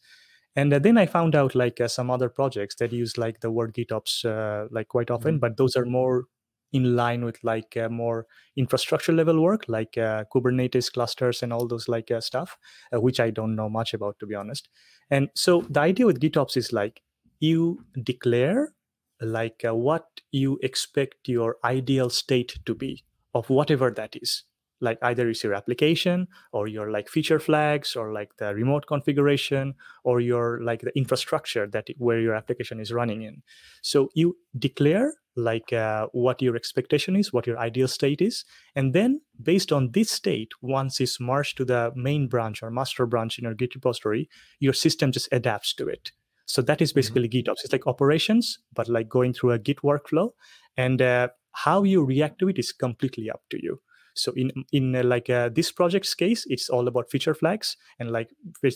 [0.54, 3.50] And uh, then I found out like uh, some other projects that use like the
[3.50, 5.40] word GitOps uh, like quite often, mm-hmm.
[5.40, 6.26] but those are more
[6.72, 11.66] in line with like uh, more infrastructure level work like uh, kubernetes clusters and all
[11.66, 12.56] those like uh, stuff
[12.92, 14.68] which i don't know much about to be honest
[15.10, 17.02] and so the idea with gitops is like
[17.40, 18.74] you declare
[19.20, 24.44] like uh, what you expect your ideal state to be of whatever that is.
[24.83, 29.74] Like either it's your application or your like feature flags or like the remote configuration
[30.05, 33.42] or your like the infrastructure that where your application is running in.
[33.83, 38.92] So you declare like uh, what your expectation is what your ideal state is and
[38.92, 43.38] then based on this state once it's merged to the main branch or master branch
[43.38, 46.11] in your git repository your system just adapts to it
[46.50, 46.98] so that is mm-hmm.
[46.98, 47.50] basically mm-hmm.
[47.50, 47.62] gitops.
[47.62, 50.30] It's like operations but like going through a git workflow.
[50.76, 53.80] And uh, how you react to it is completely up to you.
[54.14, 58.10] So in in uh, like uh, this project's case it's all about feature flags and
[58.10, 58.30] like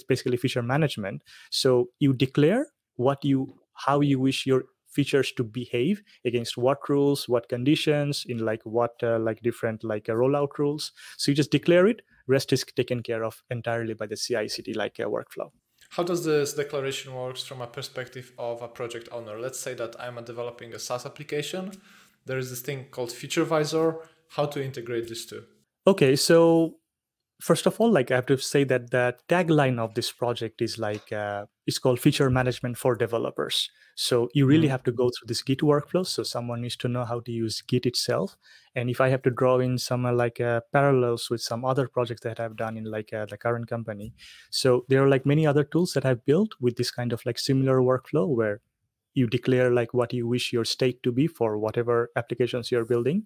[0.07, 1.23] basically feature management.
[1.51, 3.57] So you declare what you
[3.87, 9.03] how you wish your features to behave against what rules what conditions in like what
[9.03, 10.93] uh, like different like uh, rollout rules.
[11.17, 14.73] So you just declare it rest is taken care of entirely by the ci cd
[14.73, 15.51] like uh, workflow
[15.95, 19.39] how does this declaration works from a perspective of a project owner?
[19.39, 21.71] Let's say that i'm developing a saas application.
[22.27, 23.99] There is this thing called Feature featurevisor
[24.31, 25.45] how to integrate these two?
[25.87, 26.79] Okay so
[27.41, 30.79] first of all, like I have to say that the tagline of this project is
[30.79, 33.71] like uh, it's called feature management for developers.
[33.97, 34.73] So you really mm-hmm.
[34.73, 36.05] have to go through this Git workflow.
[36.07, 38.37] So someone needs to know how to use Git itself.
[38.75, 41.87] And if I have to draw in some uh, like uh, parallels with some other
[41.87, 44.15] projects that I've done in like uh, the current company,
[44.51, 47.39] so there are like many other tools that I've built with this kind of like
[47.39, 48.61] similar workflow where
[49.15, 53.25] you declare like what you wish your state to be for whatever applications you're building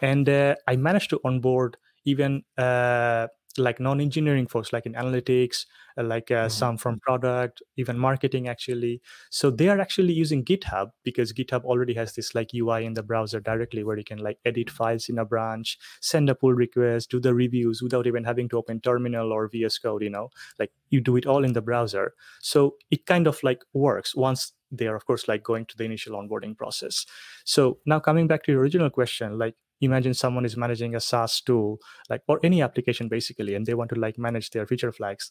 [0.00, 5.66] and uh, i managed to onboard even uh, like non-engineering folks like in analytics
[5.98, 6.48] uh, like uh, mm-hmm.
[6.48, 9.00] some from product even marketing actually.
[9.30, 13.02] So they are actually using github because github already has this like ui in the
[13.02, 17.10] browser directly where you can like edit files in a branch send a pull request
[17.10, 20.30] do the reviews without even having to open terminal or vs code you know?
[20.58, 22.14] Like you do it all in the browser.
[22.40, 25.84] So it kind of like works once they are of course like going to the
[25.84, 27.06] initial onboarding process.
[27.44, 31.40] So now coming back to your original question like imagine someone is managing a SaaS
[31.40, 31.78] tool,
[32.10, 35.30] like or any application basically, and they want to like manage their feature flags.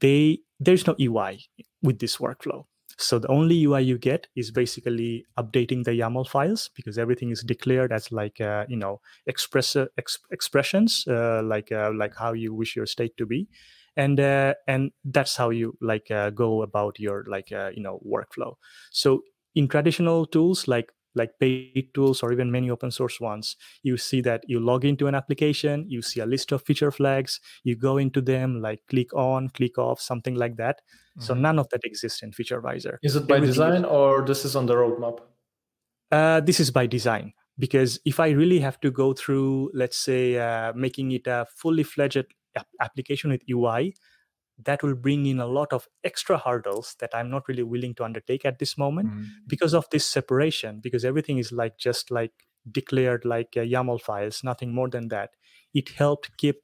[0.00, 1.40] They there's no UI
[1.82, 2.64] with this workflow.
[2.96, 7.42] So the only UI you get is basically updating the YAML files because everything is
[7.42, 12.54] declared as like uh, you know express ex- expressions uh, like uh, like how you
[12.54, 13.48] wish your state to be,
[13.96, 18.00] and uh, and that's how you like uh, go about your like uh, you know
[18.06, 18.54] workflow.
[18.90, 19.22] So
[19.54, 24.20] in traditional tools like like paid tools or even many open source ones, you see
[24.22, 27.98] that you log into an application, you see a list of feature flags, you go
[27.98, 30.80] into them, like click on, click off, something like that.
[31.16, 31.22] Mm-hmm.
[31.22, 32.98] So none of that exists in Featurevisor.
[33.02, 35.20] Is it by design or this is on the roadmap?
[36.10, 40.38] Uh, this is by design because if I really have to go through, let's say,
[40.38, 42.26] uh, making it a fully fledged
[42.80, 43.94] application with UI,
[44.62, 48.04] that will bring in a lot of extra hurdles that i'm not really willing to
[48.04, 49.26] undertake at this moment mm.
[49.46, 52.32] because of this separation because everything is like just like
[52.70, 55.30] declared like uh, yaml files nothing more than that
[55.74, 56.56] it helped keep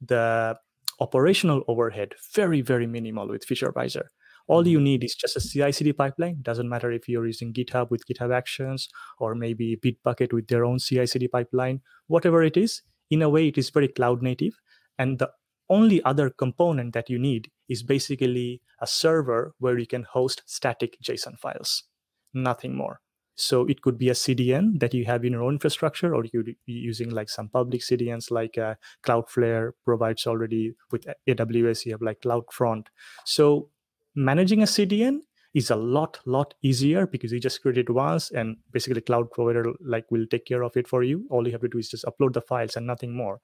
[0.00, 0.56] the
[1.00, 4.04] operational overhead very very minimal with Featurevisor
[4.46, 4.84] all you mm-hmm.
[4.84, 8.88] need is just a ci-cd pipeline doesn't matter if you're using github with github actions
[9.18, 13.58] or maybe bitbucket with their own ci-cd pipeline whatever it is in a way it
[13.58, 14.54] is very cloud native
[14.98, 15.30] and the
[15.68, 20.96] only other component that you need is basically a server where you can host static
[21.02, 21.84] JSON files,
[22.32, 23.00] nothing more.
[23.34, 26.30] So it could be a CDN that you have in your own infrastructure, or you
[26.30, 28.74] could be using like some public CDNs like uh,
[29.06, 31.86] Cloudflare provides already with AWS.
[31.86, 32.86] You have like CloudFront.
[33.24, 33.70] So
[34.16, 35.20] managing a CDN
[35.54, 39.72] is a lot lot easier because you just create it once and basically cloud provider
[39.80, 42.04] like will take care of it for you all you have to do is just
[42.04, 43.40] upload the files and nothing more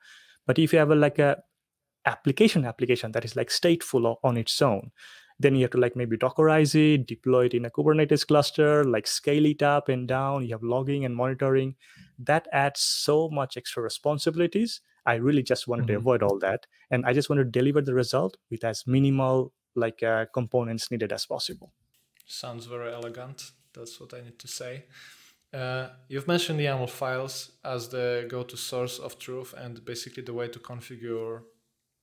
[0.47, 1.37] but if you have a, like a
[2.07, 4.91] application application that is like stateful on its own.
[5.39, 9.07] Then you have to like maybe dockerize it deploy it in a kubernetes cluster like
[9.07, 10.45] scale it up and down.
[10.45, 11.75] You have logging and monitoring.
[12.19, 14.81] That adds so much extra responsibilities.
[15.07, 15.95] I really just wanted mm-hmm.
[15.95, 16.67] to avoid all that.
[16.91, 21.13] And i just want to deliver the result with as minimal like uh, components needed
[21.13, 21.73] as possible.
[22.27, 23.51] Sounds very elegant.
[23.73, 24.85] That's what i need to say.
[25.53, 30.33] Uh, you've mentioned the YAML files as the go-to source of truth and basically the
[30.33, 31.43] way to configure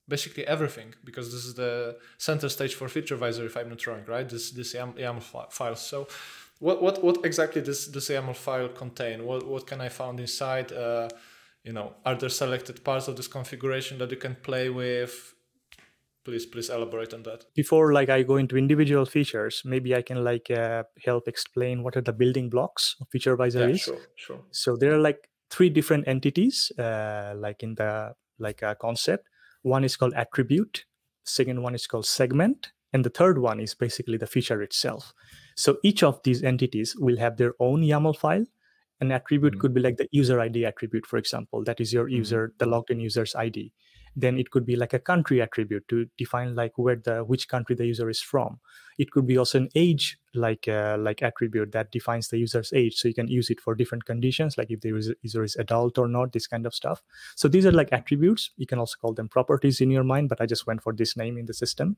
[0.07, 4.27] basically everything because this is the center stage for Featurevisor if I'm not wrong, right?
[4.27, 5.75] This this YAML file.
[5.75, 6.07] So
[6.59, 9.25] what what what exactly does this YAML file contain?
[9.25, 10.71] What what can I find inside?
[10.71, 11.09] Uh,
[11.63, 15.33] you know, are there selected parts of this configuration that you can play with?
[16.23, 17.45] Please please elaborate on that.
[17.55, 21.97] Before like I go into individual features, maybe I can like uh, help explain what
[21.97, 23.81] are the building blocks of Featurevisor yeah, is.
[23.81, 24.41] Sure, sure.
[24.51, 29.27] So there are like three different entities, uh, like in the like a concept
[29.61, 30.85] one is called attribute,
[31.23, 35.13] second one is called segment, and the third one is basically the feature itself.
[35.55, 38.45] So each of these entities will have their own YAML file.
[38.99, 39.61] An attribute mm-hmm.
[39.61, 42.17] could be like the user ID attribute, for example, that is your mm-hmm.
[42.17, 43.71] user, the logged in user's ID
[44.15, 47.75] then it could be like a country attribute to define like where the which country
[47.75, 48.59] the user is from.
[48.97, 52.95] It could be also an age like uh, like attribute that defines the user's age.
[52.95, 56.07] So you can use it for different conditions like if the user is adult or
[56.07, 57.01] not this kind of stuff.
[57.35, 58.51] So these are like attributes.
[58.57, 61.15] You can also call them properties in your mind but i just went for this
[61.15, 61.95] name in the system.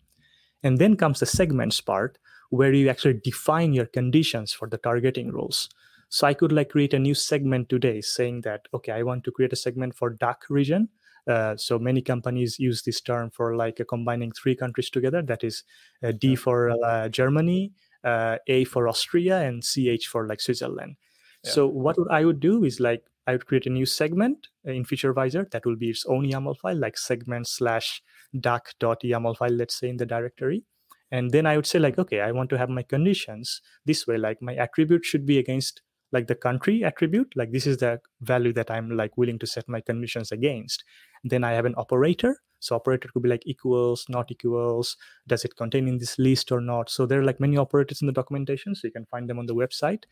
[0.61, 5.31] And then comes the segments part where you actually define your conditions for the targeting
[5.31, 5.67] rules.
[6.09, 9.31] So i could like create a new segment today saying that okay i want to
[9.31, 10.89] create a segment for DACH region
[11.27, 15.21] uh, so many companies use this term for like uh, combining three countries together.
[15.21, 15.63] That is
[16.03, 17.71] uh, D for uh, Germany,
[18.03, 20.95] uh, A for Austria, and CH for like Switzerland.
[21.43, 21.51] Yeah.
[21.51, 25.49] So what I would do is like I would create a new segment in Featurevisor
[25.51, 28.01] that will be its own YAML file, like segment slash
[28.37, 30.63] DACH.yaml file, let's say in the directory.
[31.11, 34.17] And then I would say like, okay, I want to have my conditions this way.
[34.17, 35.81] Like my attribute should be against
[36.13, 39.67] like the country attribute like this is the value that i'm like willing to set
[39.67, 40.83] my conditions against
[41.23, 42.37] then i have an operator.
[42.59, 44.95] So operator could be like equals not equals
[45.27, 46.89] does it contain in this list or not?
[46.89, 49.47] So there are like many operators in the documentation so you can find them on
[49.47, 50.03] the website.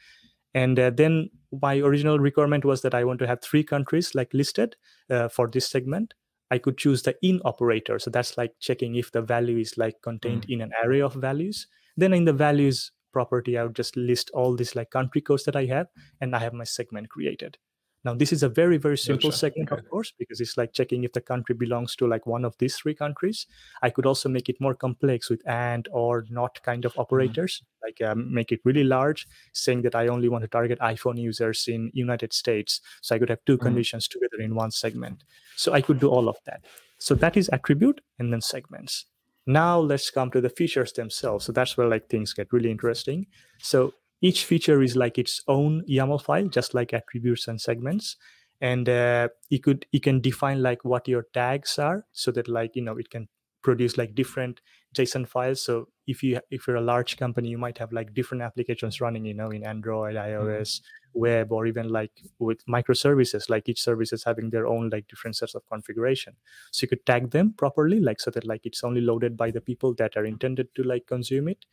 [0.53, 1.29] And uh, then
[1.61, 4.75] my original requirement was that i want to have three countries like listed
[5.09, 6.13] uh, for this segment.
[6.51, 10.01] I could choose the in operator so that's like checking if the value is like
[10.01, 10.55] contained mm.
[10.55, 11.67] in an array of values.
[11.95, 15.55] Then in the values property i would just list all these like country codes that
[15.55, 15.87] i have
[16.19, 17.57] and i have my segment created
[18.03, 19.37] now, this is a very, very simple gotcha.
[19.37, 19.79] segment, okay.
[19.79, 22.75] of course, because it's like checking if the country belongs to like one of these
[22.75, 23.45] three countries.
[23.83, 27.01] I could also make it more complex with and or not kind of mm-hmm.
[27.01, 27.85] operators, mm-hmm.
[27.85, 31.67] like um, make it really large, saying that I only want to target iPhone users
[31.67, 32.81] in United States.
[33.01, 33.65] So I could have 2 mm-hmm.
[33.65, 35.23] conditions together in one segment.
[35.55, 36.65] So I could do all of that.
[36.97, 39.05] So that is attribute and then segments.
[39.45, 41.45] Now let's come to the features themselves.
[41.45, 43.27] So that's where like things get really interesting.
[43.59, 48.15] So each feature is like its own YAML file, just like attributes and segments.
[48.61, 52.75] And uh, you could you can define like what your tags are, so that like
[52.75, 53.27] you know it can
[53.63, 54.61] produce like different
[54.95, 55.63] JSON files.
[55.63, 59.25] So if you if you're a large company, you might have like different applications running,
[59.25, 60.45] you know, in Android, mm-hmm.
[60.45, 61.19] iOS, mm-hmm.
[61.19, 63.49] web, or even like with microservices.
[63.49, 66.35] Like each service is having their own like different sets of configuration.
[66.71, 69.61] So you could tag them properly, like so that like it's only loaded by the
[69.61, 71.65] people that are intended to like consume it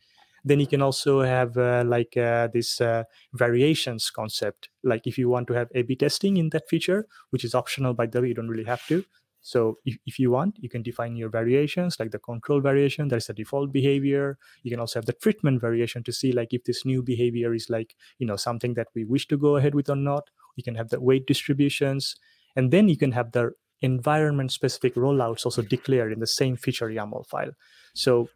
[0.43, 4.69] then you can also have uh, like uh, this uh, variations concept.
[4.83, 7.93] Like if you want to have a b testing in that feature which is optional
[7.93, 9.03] by the way you don't really have to.
[9.41, 13.17] So if, if you want you can define your variations like the control variation that
[13.17, 14.37] is the default behavior.
[14.63, 17.69] You can also have the treatment variation to see like if this new behavior is
[17.69, 20.29] like you know something that we wish to go ahead with or not.
[20.55, 22.15] You can have the weight distributions
[22.55, 26.89] and then you can have the environment specific rollouts also declared in the same feature
[26.89, 27.51] YAML file.
[27.93, 28.29] So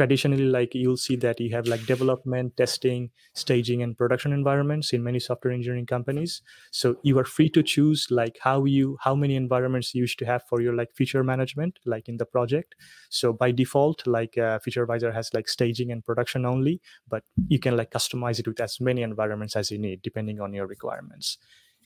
[0.00, 5.02] traditionally like you'll see that you have like development testing staging and production environments in
[5.02, 6.40] many software engineering companies.
[6.70, 10.24] So you are free to choose like how you how many environments you wish to
[10.24, 12.76] have for your like feature management like in the project.
[13.10, 17.76] So by default like uh, Featurevisor has like staging and production only but you can
[17.76, 21.36] like customize it with as many environments as you need depending on your requirements.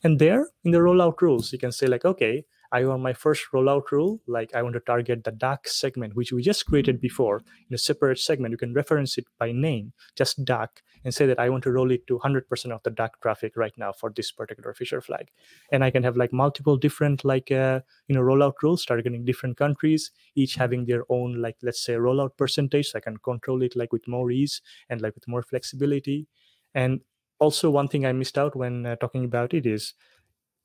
[0.04, 2.44] And there in the rollout rules you can say like okay
[2.75, 6.33] I want my first rollout rule, like I want to target the DACH segment, which
[6.33, 8.53] we just created before in a separate segment.
[8.53, 11.91] You can reference it by name, just DACH, and say that I want to roll
[11.93, 15.31] it to 100% of the DACH traffic right now for this particular feature flag.
[15.70, 19.57] And I can have like multiple different like uh, you know rollout rules targeting different
[19.57, 22.89] countries, each having their own like let's say rollout percentage.
[22.91, 26.27] So I can control it like with more ease and like with more flexibility.
[26.75, 27.01] And
[27.39, 29.95] also one thing I missed out when uh, talking about it is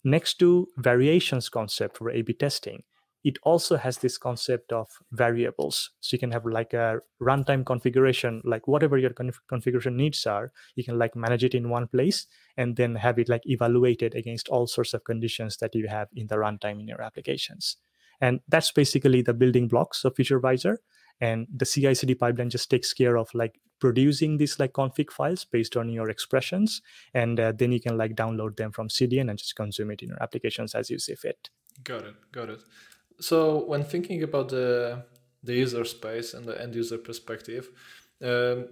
[0.04, 2.84] next to variations concept for A/B testing,
[3.24, 5.92] it also has this concept of variables.
[6.00, 10.54] So you can have like a runtime configuration, like whatever your conf- configuration needs are,
[10.76, 14.48] you can like manage it in one place and then have it like evaluated against
[14.48, 17.76] all sorts of conditions that you have in the runtime in your applications.
[18.22, 20.78] And that's basically the building blocks of Featurevisor
[21.20, 25.78] and the ci-cd pipeline just takes care of like producing these like config files based
[25.78, 26.82] on your expressions
[27.14, 30.10] and uh, then you can like download them from cdn and just consume it in
[30.10, 31.50] your applications as you see fit.
[31.84, 32.62] Got it got it.
[33.20, 35.06] So when thinking about the
[35.44, 37.70] the user space and the end user perspective
[38.22, 38.68] um,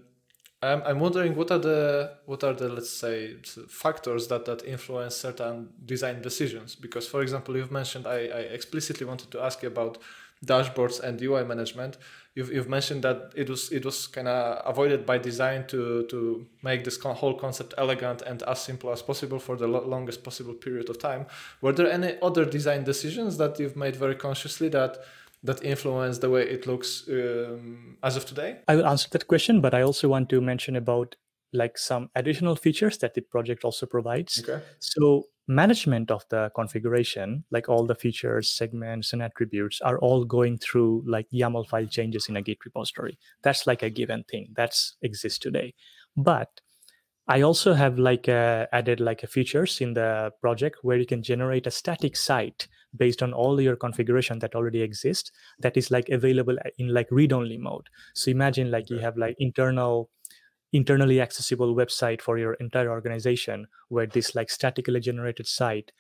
[0.62, 3.36] I'm, I'm wondering what are the what are the let's say
[3.70, 6.76] factors that that influence certain design decisions?
[6.76, 10.00] Because for example you've mentioned I, I explicitly wanted to ask you about
[10.46, 11.98] dashboards and UI management
[12.38, 16.46] you've, you've mentioned that it was it was kind of avoided by design to to
[16.62, 20.54] make this whole concept elegant and as simple as possible for the lo- longest possible
[20.54, 21.26] period of time.
[21.62, 25.00] Were there any other design decisions that you've made very consciously that
[25.44, 28.60] that influence the way it looks um, as of today?
[28.68, 31.16] I will answer that question, but I also want to mention about
[31.54, 34.44] like some additional features that the project also provides.
[34.44, 34.64] Okay.
[34.80, 40.58] So management of the configuration, like all the features, segments, and attributes, are all going
[40.58, 43.18] through like YAML file changes in a Git repository.
[43.44, 45.74] That's like a given thing that's exists today.
[46.16, 46.62] But
[47.30, 51.22] I also have like uh, added like a features in the project where you can
[51.22, 56.08] generate a static site based on all your configuration that already exists that is like
[56.10, 57.88] available in like read-only mode.
[58.16, 60.10] So imagine like you have like internal
[60.78, 65.92] internally accessible website for your entire organization where this like statically generated site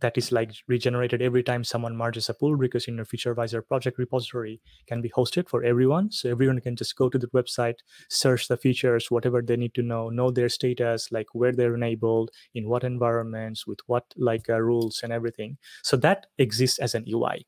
[0.00, 3.98] that is like regenerated every time someone merges a pull request in your Featurevisor project
[3.98, 6.10] repository can be hosted for everyone.
[6.12, 7.78] So everyone can just go to the website
[8.10, 12.30] search the features whatever they need to know know their status like where they're enabled
[12.54, 15.56] in what environments with what like uh, rules and everything.
[15.82, 17.46] So that exists as an ui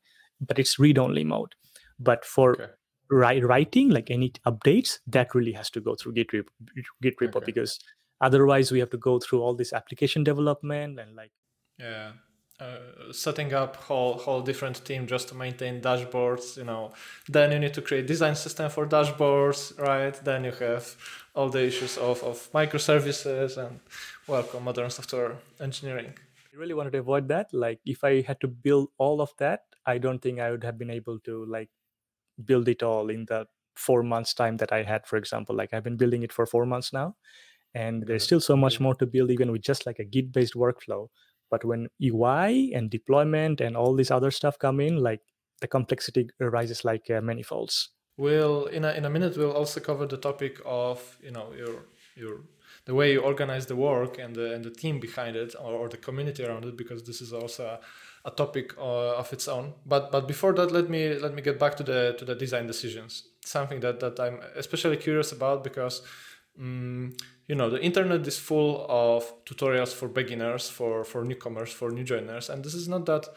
[0.49, 1.53] but it's read only mode.
[1.99, 2.71] But for okay
[3.11, 6.49] writing like any updates that really has to go through git, rep-
[7.01, 7.45] git repo okay.
[7.45, 7.79] because
[8.21, 11.31] otherwise we have to go through all this application development and like
[11.77, 12.11] yeah.
[12.59, 16.91] Uh, setting up whole whole different team just to maintain dashboards you know.
[17.27, 20.13] Then you need to create design system for dashboards right?
[20.23, 20.95] Then you have
[21.33, 23.79] all the issues of, of microservices and
[24.27, 26.13] welcome modern software engineering.
[26.53, 27.51] I really wanted to avoid that.
[27.51, 30.77] Like if i had to build all of that i don't think i would have
[30.77, 31.69] been able to like
[32.41, 35.83] build it all in the four months time that i had for example like i've
[35.83, 37.15] been building it for four months now
[37.73, 40.55] and there's still so much more to build even with just like a git based
[40.55, 41.07] workflow
[41.49, 45.21] but when ui and deployment and all this other stuff come in like
[45.61, 49.79] the complexity arises like uh, many folds we'll in a, in a minute we'll also
[49.79, 51.85] cover the topic of you know your
[52.15, 52.41] your
[52.85, 55.89] the way you organize the work and the, and the team behind it or, or
[55.89, 57.79] the community around it because this is also a,
[58.25, 59.73] a topic uh, of its own.
[59.85, 62.67] But but before that let me let me get back to the to the design
[62.67, 63.23] decisions.
[63.43, 66.01] Something that that i'm especially curious about because
[66.59, 67.13] um,
[67.47, 72.03] you know the internet is full of tutorials for beginners for for newcomers for new
[72.03, 72.49] joiners.
[72.49, 73.27] And this is not that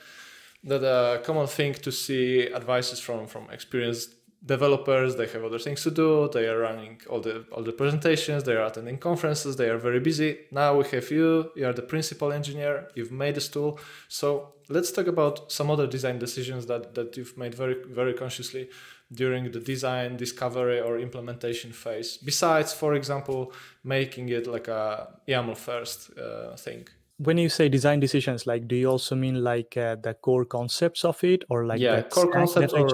[0.65, 4.15] that a common thing to see advices from from experienced
[4.47, 8.45] developers they have other things to do they are running all the all the presentations
[8.45, 10.39] they are attending conferences they are very busy.
[10.51, 13.79] Now we have you you are the principal engineer you've made this tool
[14.09, 18.69] so let's talk about some other design decisions that that you've made very very consciously
[19.13, 25.57] during the design discovery or implementation phase besides for example making it like a yaml
[25.57, 26.87] first uh, thing.
[27.19, 31.03] When you say design decisions like do you also mean like uh, the core concepts
[31.05, 32.89] of it or like yeah core concepts or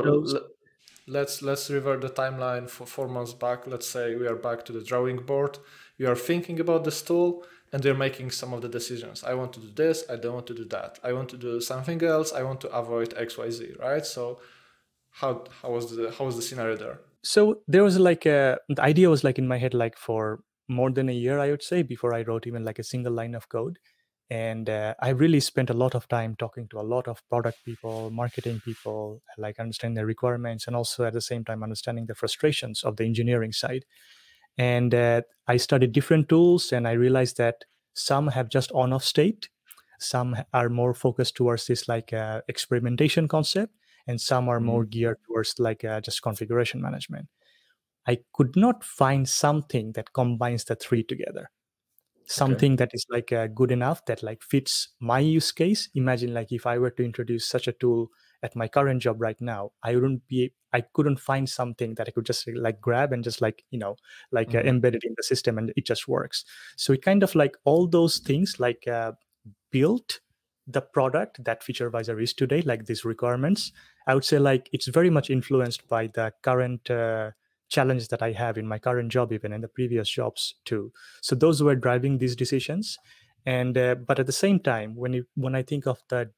[1.07, 3.67] let's let's revert the timeline for four months back.
[3.67, 5.59] Let's say we are back to the drawing board.
[5.99, 9.23] You are thinking about this tool and you're making some of the decisions.
[9.25, 10.99] I want to do this i don't want to do that.
[11.05, 14.05] I want to do something else i want to avoid xyz right?
[14.05, 14.41] So
[15.11, 17.01] how how was the how was the scenario there?
[17.23, 20.91] So there was like a the idea was like in my head like for more
[20.91, 23.49] than a year i would say before i wrote even like a single line of
[23.49, 23.79] code
[24.31, 27.59] and uh, i really spent a lot of time talking to a lot of product
[27.65, 32.15] people marketing people like understanding their requirements and also at the same time understanding the
[32.15, 33.85] frustrations of the engineering side.
[34.59, 37.65] And uh, i studied different tools and i realized that
[37.95, 39.49] some have just on off state
[40.01, 43.75] some are more focused towards this like uh, experimentation concept
[44.07, 44.91] and some are more mm-hmm.
[44.91, 47.29] geared towards like uh, just configuration management.
[48.07, 51.51] I could not find something that combines the three together
[52.31, 52.77] something okay.
[52.85, 56.67] that is like uh, good enough that like fits my use case imagine like if
[56.67, 58.09] i were to introduce such a tool
[58.43, 62.11] at my current job right now i wouldn't be i couldn't find something that i
[62.11, 63.97] could just like grab and just like you know
[64.31, 64.69] like uh, mm-hmm.
[64.69, 66.45] uh, embed it in the system and it just works
[66.77, 69.13] so it kind of like all those things like uh,
[69.73, 70.21] built
[70.67, 73.73] the product that featurevisor is today like these requirements
[74.07, 77.31] i would say like it's very much influenced by the current uh,
[77.71, 80.93] challenges that I have in my current job, even in the previous jobs too.
[81.23, 82.99] So those were driving these decisions.
[83.47, 86.31] And uh, but at the same time, when you, when I think of the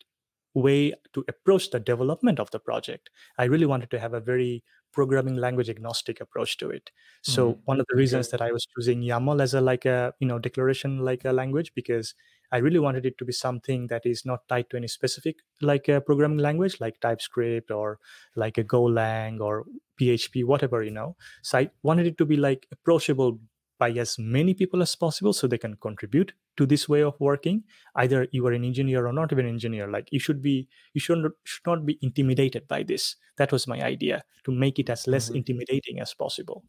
[0.55, 4.63] way to approach the development of the project, I really wanted to have a very
[4.93, 6.91] programming language agnostic approach to it.
[7.23, 7.61] So mm-hmm.
[7.65, 8.37] one of the reasons okay.
[8.37, 11.73] that I was choosing YAML as a like a you know declaration like a language
[11.75, 12.15] because
[12.53, 15.89] I really wanted it to be something that is not tied to any specific like
[15.89, 17.99] a programming language like TypeScript or
[18.37, 19.65] like a Golang or
[20.03, 21.17] PHP, whatever, you know.
[21.43, 23.39] So I wanted it to be like approachable
[23.83, 27.65] by as many people as possible so they can contribute to this way of working
[27.97, 31.01] either you are an engineer or not even an engineer like you should be you
[31.01, 34.89] should not, should not be intimidated by this that was my idea to make it
[34.89, 35.39] as less mm-hmm.
[35.39, 36.63] intimidating as possible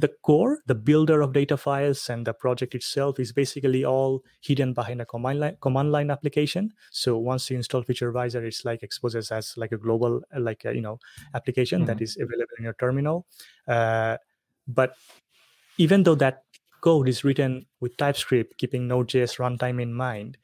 [0.00, 4.72] the core, the builder of data files and the project itself is basically all hidden
[4.72, 6.72] behind a command line, command line application.
[6.90, 10.80] So once you install Featurevisor, it's like exposes as like a global, like a, you
[10.80, 10.98] know,
[11.34, 11.86] application mm-hmm.
[11.86, 13.26] that is available in your terminal.
[13.68, 14.16] Uh,
[14.66, 14.96] but
[15.76, 16.44] even though that
[16.80, 20.38] code is written with TypeScript, keeping Node.js runtime in mind,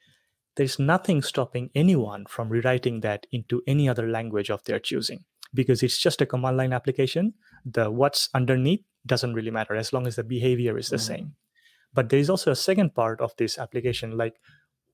[0.55, 5.83] there's nothing stopping anyone from rewriting that into any other language of their choosing because
[5.83, 7.33] it's just a command line application.
[7.65, 11.13] The what's underneath doesn't really matter as long as the behavior is the mm-hmm.
[11.13, 11.35] same.
[11.93, 14.35] But there is also a second part of this application, like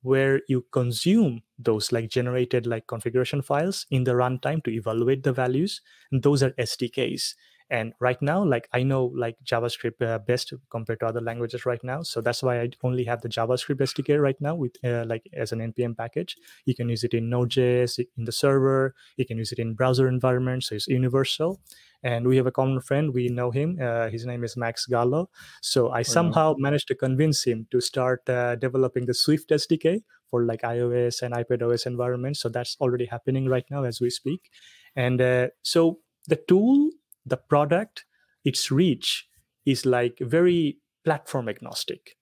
[0.02, 5.34] where you consume those like generated like configuration files in the runtime to evaluate the
[5.34, 5.82] values.
[6.12, 7.34] And those are SDKs
[7.74, 11.84] and right now like i know like javascript uh, best compared to other languages right
[11.84, 12.04] now.
[12.04, 15.52] So that's why i only have the javascript sdk right now with uh, like as
[15.52, 16.38] an npm package.
[16.66, 18.94] You can use it in node.js in the server.
[19.18, 21.60] You can use it in browser environment so it's universal.
[22.04, 25.30] And we have a common friend we know him uh, his name is max gallo.
[25.62, 30.02] So i oh, somehow managed to convince him to start uh, developing the swift sdk
[30.30, 34.52] for like ios and ipados environments so that's already happening right now as we speak.
[34.96, 36.92] And uh, so the tool
[37.26, 38.06] the product,
[38.44, 39.28] its reach
[39.66, 42.18] is like very platform agnostic.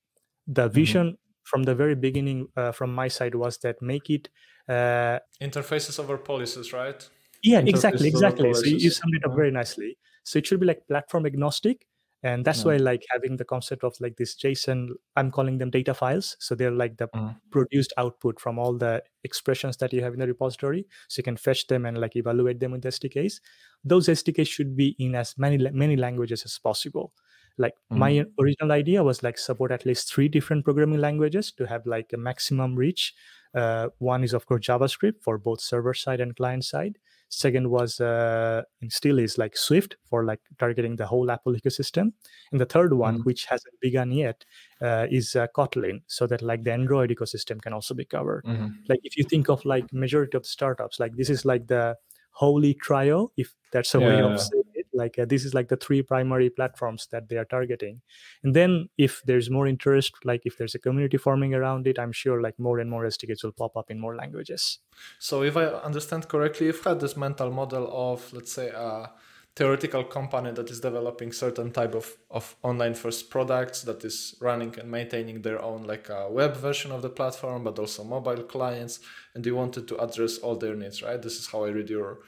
[0.47, 0.73] The mm-hmm.
[0.73, 1.43] vision mm-hmm.
[1.43, 4.29] from the very beginning uh, from my side was that make it
[4.69, 7.09] uh, interfaces over policies right
[7.43, 10.65] yeah exactly exactly so you, you summed it up very nicely so it should be
[10.65, 11.87] like platform agnostic
[12.23, 15.93] and that's why like having the concept of like this json i'm calling them data
[15.93, 16.37] files.
[16.39, 17.41] So they're like the Mm.
[17.51, 20.87] produced output from all the expressions that you have in the repository.
[21.09, 23.41] So you can fetch them and like evaluate them with sdks
[23.83, 27.13] those sdks should be in as many many languages as possible.
[27.57, 31.85] Like my original idea was like support at least three different programming languages to have
[31.85, 33.13] like a maximum reach.
[33.53, 36.97] Uh, one is of course javascript for both server side and client side
[37.33, 42.11] second was uh, and still is like swift for like targeting the whole apple ecosystem
[42.51, 43.25] and the third one Mhm.
[43.25, 44.43] which hasn't begun yet
[44.81, 48.73] uh, is uh, kotlin so that like the android ecosystem can also be covered Mhm.
[48.89, 51.95] like if you think of like majority of startups like this is like the
[52.31, 54.60] holy trio if that's a way of saying
[54.93, 58.01] like uh, this is like the three primary platforms that they are targeting
[58.43, 62.11] and then if there's more interest like if there's a community forming around it i'm
[62.11, 64.79] sure like more and more sdks will pop up in more languages
[65.19, 69.11] So, if I understand correctly, you've had this mental model of, let's say, a
[69.55, 74.73] theoretical company that is developing certain type of, of online first products that is running
[74.79, 78.99] and maintaining their own like a web version of the platform, but also mobile clients,
[79.35, 81.21] and you wanted to address all their needs, right?
[81.21, 82.19] This is how I read your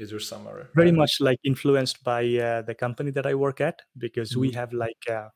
[0.00, 0.64] is your summary.
[0.74, 4.54] very much like influenced by uh, the company that i work at because we Mhm.
[4.54, 5.30] have like a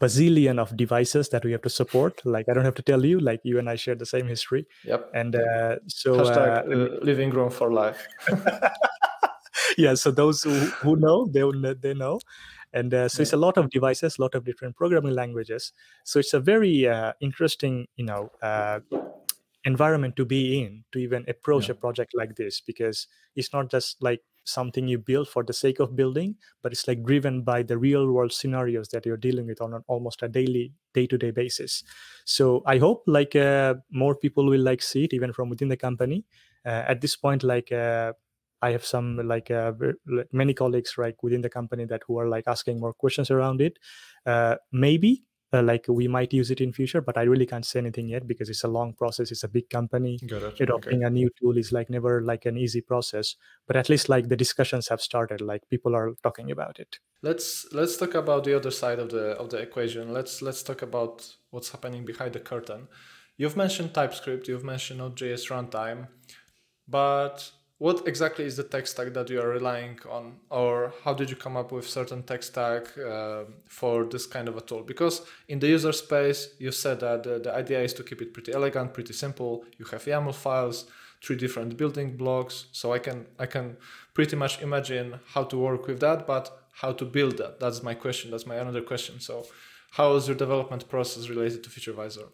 [0.00, 3.18] bazillion of devices that we have to support like i don't have to tell you
[3.20, 5.10] like you and i share the same history Yep.
[5.14, 8.06] and uh, so Hashtag uh, uh, living room for life.
[9.78, 12.20] yeah so those who, who know they will know, they know
[12.72, 15.72] and uh, so it's a lot of devices a lot of different programming languages
[16.04, 18.80] so it's a very uh, interesting you know uh,
[19.66, 21.70] environment to be in to even approach Yeah.
[21.70, 25.80] a project like this because it's not just like something you build for the sake
[25.80, 29.60] of building but it's like driven by the real world scenarios that you're dealing with
[29.60, 31.82] on an almost a daily day-to-day basis.
[32.24, 35.76] So i hope like uh, more people will like see it even from within the
[35.76, 36.24] company.
[36.64, 38.12] Uh, at this point like uh,
[38.62, 39.72] i have some like uh,
[40.32, 43.78] many colleagues like within the company that who are like asking more questions around it.
[44.24, 45.24] Uh, maybe
[45.56, 48.26] uh, like we might use it in future but i really can't say anything yet
[48.26, 49.30] because it's a long process.
[49.30, 50.18] It's a big company.
[50.60, 53.36] Adopting a new tool is like never like an easy process
[53.66, 56.98] but at least like the discussions have started like people are talking about it.
[57.22, 60.12] Let's let's talk about the other side of the of the equation.
[60.12, 62.88] Let's let's talk about what's happening behind the curtain.
[63.36, 66.08] You've mentioned TypeScript, you've mentioned Node.js runtime,
[66.88, 71.28] but what exactly is the tech stack that you are relying on, or how did
[71.28, 74.82] you come up with certain tech stack uh, for this kind of a tool?
[74.82, 78.32] Because in the user space, you said that the, the idea is to keep it
[78.32, 79.64] pretty elegant, pretty simple.
[79.78, 80.86] You have YAML files,
[81.22, 83.76] three different building blocks, so I can I can
[84.14, 87.60] pretty much imagine how to work with that, but how to build that?
[87.60, 88.30] That's my question.
[88.30, 89.20] That's my another question.
[89.20, 89.46] So,
[89.92, 92.28] how is your development process related to Featurevisor?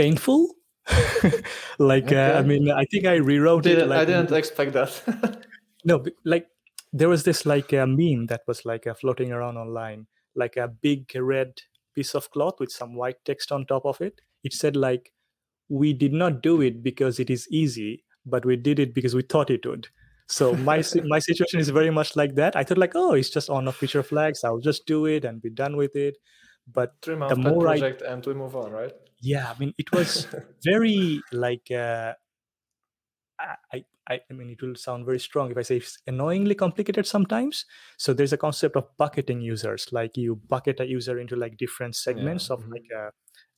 [0.00, 0.54] painful
[1.78, 5.44] like uh, i mean i think i rewrote it Didn't, like I didn't expect that.
[5.84, 6.46] no like
[6.92, 10.68] there was this like a meme that was like uh, floating around online like a
[10.68, 11.52] big red
[11.94, 14.20] piece of cloth with some white text on top of it.
[14.44, 15.12] It said like
[15.68, 19.22] we did not do it because it is easy but we did it because we
[19.22, 19.88] thought it would.
[20.28, 22.56] So my my situation is very much like that.
[22.56, 24.44] I thought like oh it's just on a feature flags.
[24.44, 26.16] I'll just do it and be done with it.
[26.72, 28.92] But pet more I- project, and we move on, right?
[29.20, 30.26] Yeah i mean it was
[30.64, 32.14] very like uh,
[33.72, 37.06] I, I i mean it will sound very strong if i say it's annoyingly complicated
[37.06, 37.64] sometimes
[37.96, 41.96] so there's a concept of bucketing users like you bucket a user into like different
[41.96, 42.72] segments of mhm.
[42.72, 43.10] like a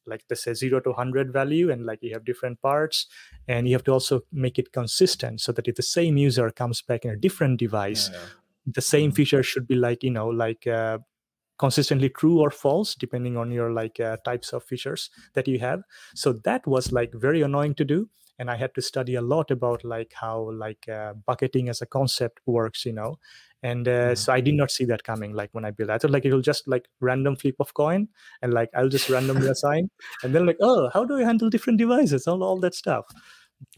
[0.06, 3.06] like let's say 0 to 100 value and like you have different parts
[3.48, 6.82] and you have to also make it consistent so that if the same user comes
[6.82, 8.26] back in a different device Yeah, yeah.
[8.66, 9.14] the same Mhm.
[9.16, 10.98] feature should be like you know like uh,
[11.58, 15.82] consistently true or false depending on your like uh, types of features that you have.
[16.14, 19.50] So that was like very annoying to do and i had to study a lot
[19.50, 23.18] about like how like uh, bucketing as a concept works you know?
[23.62, 24.18] And uh, Mhm.
[24.18, 26.40] so i did not see that coming like when i built i thought like it'll
[26.40, 28.08] just like random flip of coin
[28.40, 29.90] and like i'll just randomly assign
[30.24, 32.26] and then like oh how do i handle different devices?
[32.26, 33.04] All, all that stuff.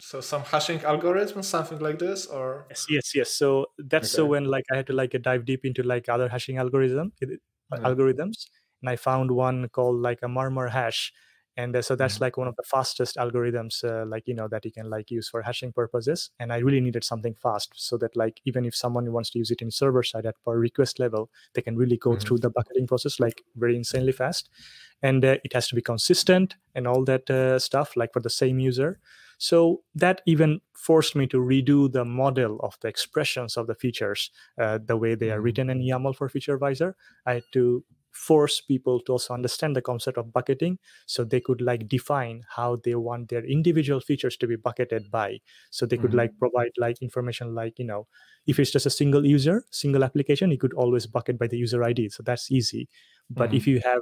[0.01, 2.65] So some hashing algorithm, something like this, or?
[2.71, 3.31] Yes yes yes.
[3.33, 6.57] So that's so when like i had to like dive deep into like other hashing
[6.59, 7.13] algorithm.
[7.21, 7.41] It-
[7.71, 7.79] Yeah.
[7.81, 8.47] algorithms
[8.83, 11.13] and i found one called like a murmur hash
[11.57, 12.21] and uh, so that's Mhm.
[12.21, 15.29] like one of the fastest algorithms uh, like you know that you can like use
[15.29, 19.11] for hashing purposes and i really needed something fast so that like even if someone
[19.13, 22.17] wants to use it in server side at per request level they can really go
[22.17, 22.21] Mhm.
[22.23, 24.51] through the bucketing process like very insanely fast
[25.03, 28.31] and uh, it has to be consistent and all that uh, stuff like for the
[28.31, 28.99] same user
[29.39, 34.31] so that even forced me to redo the model of the expressions of the features
[34.59, 35.41] uh, the way they are Mhm.
[35.41, 36.95] written in YAML for Featurevisor.
[37.27, 41.61] I had to force people to also understand the concept of bucketing so they could
[41.61, 46.15] like define how they want their individual features to be bucketed by so they could
[46.15, 46.15] Mhm.
[46.15, 48.07] like provide like information like you know
[48.47, 51.83] if it's just a single user single application you could always bucket by the user
[51.83, 52.89] id so that's easy
[53.31, 54.01] but if you have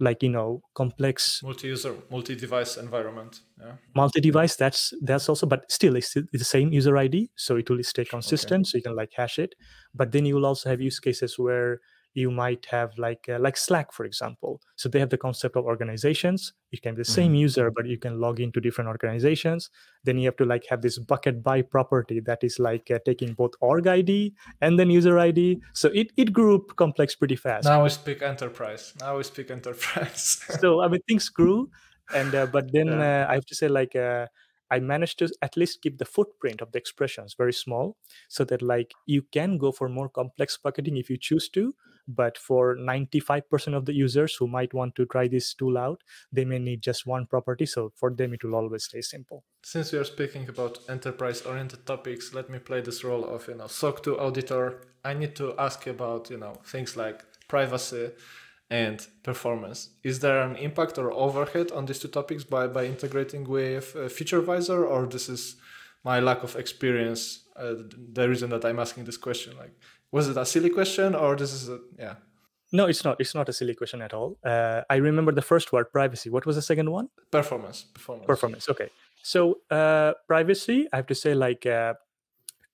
[0.00, 3.72] like you know complex multi-user multi-device environment yeah.
[3.96, 7.68] Multi-device that's that's also but still it's, still- it's the same user id so it
[7.68, 9.54] will stay consistent so you can like hash it.
[9.94, 11.80] But then you will also have use cases where
[12.14, 14.60] you might have like uh, like slack for example.
[14.76, 16.52] So they have the concept of organizations.
[16.72, 19.70] It can be the same user but you can log into different organizations.
[20.04, 23.34] Then you have to like have this bucket by property that is like uh, taking
[23.34, 27.64] both org id and then user id so it it grew complex pretty fast.
[27.64, 28.94] Now we speak enterprise.
[29.00, 30.42] Now we speak enterprise.
[30.60, 31.70] So I mean things grew,
[32.14, 33.00] and uh, but then Yeah.
[33.00, 34.26] uh, I have to say like uh,
[34.70, 37.96] I managed to at least keep the footprint of the expressions very small,
[38.28, 41.74] so that like you can go for more complex bucketing if you choose to.
[42.08, 45.76] But for ninety five percent of the users who might want to try this tool
[45.76, 46.02] out,
[46.32, 47.66] they may need just one property.
[47.66, 49.44] So for them, it will always stay simple.
[49.62, 53.66] Since we are speaking about enterprise-oriented topics, let me play this role of you know
[53.66, 54.80] SOC 2 auditor.
[55.04, 58.10] I need to ask about you know things like privacy
[58.70, 59.90] and performance.
[60.02, 64.08] Is there an impact or overhead on these two topics by by integrating with uh,
[64.08, 65.56] Featurevisor, or this is
[66.04, 67.74] my lack of experience uh,
[68.12, 69.56] the reason that I'm asking this question?
[69.56, 69.74] Like,
[70.12, 72.14] was it a silly question, or this is a yeah?
[72.72, 73.16] No, it's not.
[73.18, 74.38] It's not a silly question at all.
[74.44, 76.28] Uh, I remember the first word, privacy.
[76.28, 77.08] What was the second one?
[77.30, 78.90] Performance, performance, performance okay
[79.22, 81.94] so uh, privacy i have to say like uh,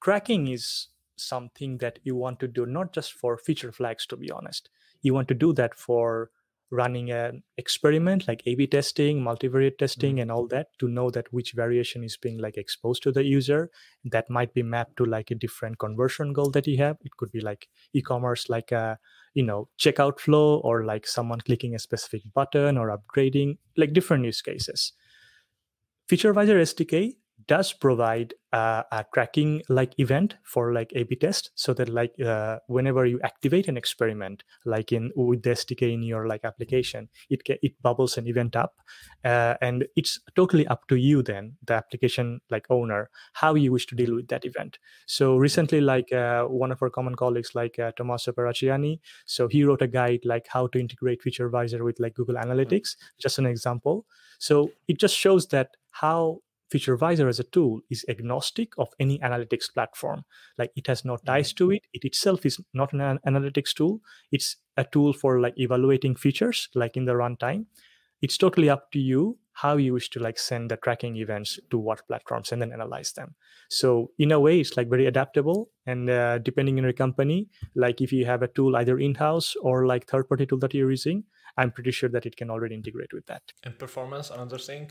[0.03, 4.30] tracking is something that you want to do not just for feature flags to be
[4.30, 4.68] honest
[5.03, 6.30] you want to do that for
[6.75, 10.22] running an experiment like a b testing multivariate testing mm-hmm.
[10.22, 13.70] and all that to know that which variation is being like exposed to the user.
[14.05, 16.97] That might be mapped to like a different conversion goal that you have.
[17.05, 18.99] It could be like e-commerce like a
[19.35, 24.25] you know checkout flow or like someone clicking a specific button or upgrading like different
[24.25, 24.93] use cases.
[26.11, 27.14] Featurevisor SDK
[27.47, 32.59] does provide uh, a tracking like event for like A/B test, so that like uh,
[32.69, 37.45] whenever you activate an experiment, like in with the SDK in your like application, it
[37.45, 38.75] ca- it bubbles an event up,
[39.25, 43.87] uh, and it's totally up to you then, the application like owner, how you wish
[43.87, 44.79] to deal with that event.
[45.07, 49.65] So recently, like uh, one of our common colleagues, like uh, Tommaso Paraciani, so he
[49.65, 54.07] wrote a guide like how to integrate Featurevisor with like Google Analytics, just an example.
[54.39, 56.41] So it just shows that how
[56.73, 60.25] Featurevisor as a tool is agnostic of any analytics platform.
[60.59, 61.83] Like it has no ties to it.
[61.93, 64.01] It itself is not an an- analytics tool.
[64.33, 67.67] It's a tool for like evaluating features, like in the runtime.
[68.23, 71.79] It's totally up to you how you wish to like send the tracking events to
[71.79, 73.35] what platforms and then analyze them.
[73.71, 75.71] So in a way, it's like very adaptable.
[75.87, 79.87] And uh, depending on your company, like if you have a tool either in-house or
[79.87, 81.25] like third-party tool that you're using,
[81.57, 83.43] I'm pretty sure that it can already integrate with that.
[83.62, 84.91] And performance, another thing,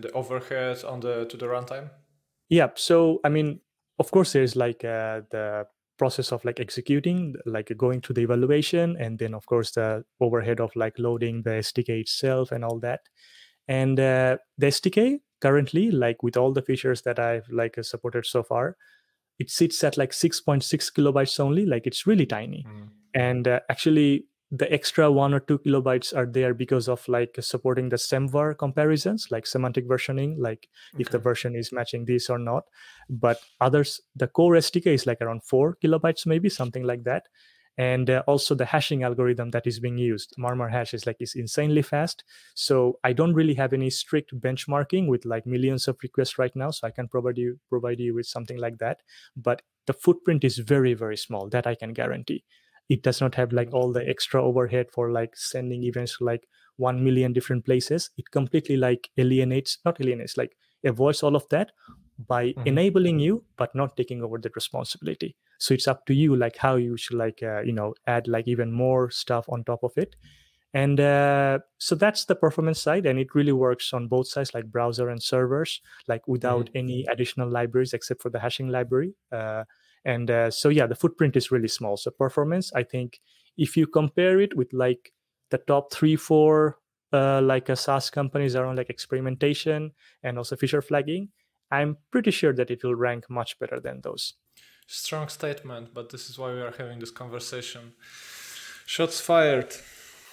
[0.00, 1.90] the overhead on the to the runtime.
[2.48, 2.68] Yeah.
[2.74, 3.60] So, I mean,
[3.98, 5.66] of course, there's like uh, the
[5.98, 10.60] process of like executing, like going through the evaluation, and then of course the overhead
[10.60, 13.00] of like loading the SDK itself and all that.
[13.68, 18.26] And uh, the SDK currently, like with all the features that I've like uh, supported
[18.26, 18.76] so far,
[19.38, 21.66] it sits at like 6.6 kilobytes only.
[21.66, 22.66] Like it's really tiny
[23.14, 27.88] and uh, actually the extra one or two kilobytes are there because of like supporting
[27.88, 32.64] the semver comparisons like semantic versioning like if the version is matching this or not.
[33.08, 37.26] But others the core sdk is like around four kilobytes maybe something like that.
[37.78, 41.34] And uh, also the hashing algorithm that is being used murmur hash is like is
[41.36, 42.24] insanely fast.
[42.54, 46.72] So i don't really have any strict benchmarking with like millions of requests right now
[46.72, 49.02] so i can provide you provide you with something like that.
[49.36, 52.44] But the footprint is very very small that i can guarantee
[52.90, 56.48] it does not have like all the extra overhead for like sending events to like
[56.76, 58.10] 1 million different places.
[58.18, 61.72] It completely like alienates not alienates like avoids all of that
[62.18, 62.66] by Mhm.
[62.66, 65.36] enabling you but not taking over that responsibility.
[65.58, 68.48] So it's up to you like how you should like uh, you know add like
[68.48, 70.16] even more stuff on top of it.
[70.72, 74.70] And uh, so that's the performance side and it really works on both sides like
[74.70, 79.14] browser and servers like without any additional libraries except for the hashing library.
[79.32, 79.64] Uh,
[80.04, 83.20] and uh, so yeah the footprint is really small so performance i think
[83.56, 85.12] if you compare it with like
[85.50, 86.78] the top three four
[87.12, 89.92] uh, like a SaaS companies around like experimentation
[90.22, 91.28] and also feature flagging,
[91.70, 94.34] I'm pretty sure that it will rank much better than those.
[94.86, 97.92] Strong statement, but this is why we are having this conversation.
[98.86, 99.74] Shots fired.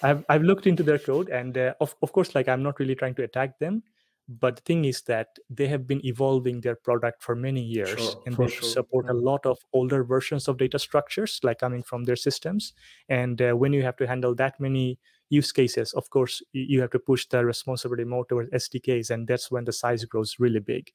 [0.02, 2.96] I've I've looked into their code, and uh, of of course, like I'm not really
[2.96, 3.82] trying to attack them,
[4.28, 8.22] but the thing is that they have been evolving their product for many years Sure,
[8.26, 8.62] and they sure.
[8.62, 12.74] support a lot of older versions of data structures like coming from their systems
[13.08, 14.98] and uh, when you have to handle that many
[15.30, 19.50] use cases of course you have to push the responsibility more towards sdks and that's
[19.50, 20.92] when the size grows really big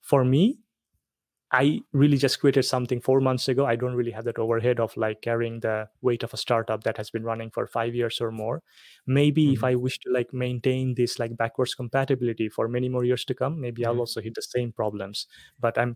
[0.00, 0.58] for me
[1.54, 3.64] I really just created something four months ago.
[3.66, 6.96] I don't really have that overhead of like carrying the weight of a startup that
[6.96, 8.62] has been running for five years or more.
[9.06, 9.64] Maybe if Mhm.
[9.64, 13.60] I wish to like maintain this like backwards compatibility for many more years to come,
[13.60, 14.00] maybe I'll Mhm.
[14.00, 15.26] also hit the same problems.
[15.60, 15.94] But I'm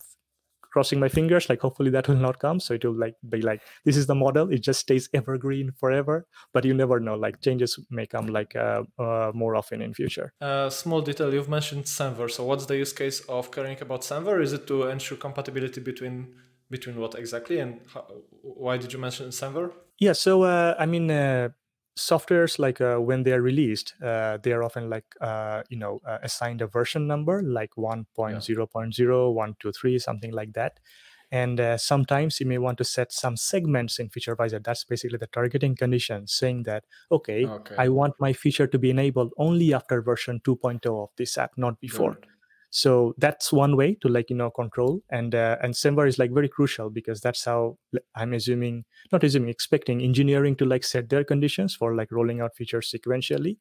[0.79, 2.59] crossing my fingers, like hopefully that will not come.
[2.61, 4.45] So it will like be like this is the model.
[4.57, 6.17] It just stays evergreen forever.
[6.55, 7.17] But you never know.
[7.25, 10.29] Like changes may come like uh, uh, more often in future.
[10.41, 12.31] Uh, small detail, you've mentioned Semver.
[12.31, 14.41] So what's the use case of caring about Semver?
[14.47, 16.17] Is it to ensure compatibility between
[16.71, 18.05] between what exactly and how,
[18.65, 19.73] why did you mention Semver?
[19.99, 21.49] Yeah, so uh, I mean, uh,
[21.99, 26.01] softwares like uh, when they are released, uh, they are often like uh, you know
[26.07, 30.81] uh, assigned a version number like 1.0.0, 123, something like that.
[31.31, 34.65] And uh, sometimes you may want to set some segments in Featurevisor.
[34.65, 37.77] That's basically the targeting condition, saying that okay, Okay.
[37.77, 41.81] I want my feature to be enabled only after version 2.0 of this app, not
[41.81, 42.19] before.
[42.71, 45.01] So that's one way to like you know control.
[45.11, 47.79] And uh, and semver is like very crucial because that's how
[48.15, 52.55] i'm assuming not assuming expecting engineering to like set their conditions for like rolling out
[52.55, 53.57] features sequentially.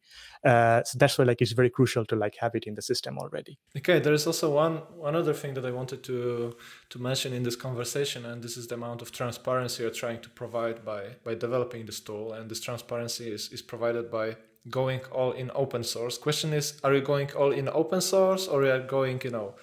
[0.45, 3.17] Uh, so that's why like it's very crucial to like have it in the system
[3.17, 3.57] already.
[3.77, 6.55] Okay, there is also one one other thing that I wanted to
[6.89, 10.29] to mention in this conversation, and this is the amount of transparency you're trying to
[10.29, 14.35] provide by by developing this tool, and this transparency is is provided by
[14.69, 16.17] going all in open source.
[16.17, 19.55] Question is, are you going all in open source, or are you going, you know,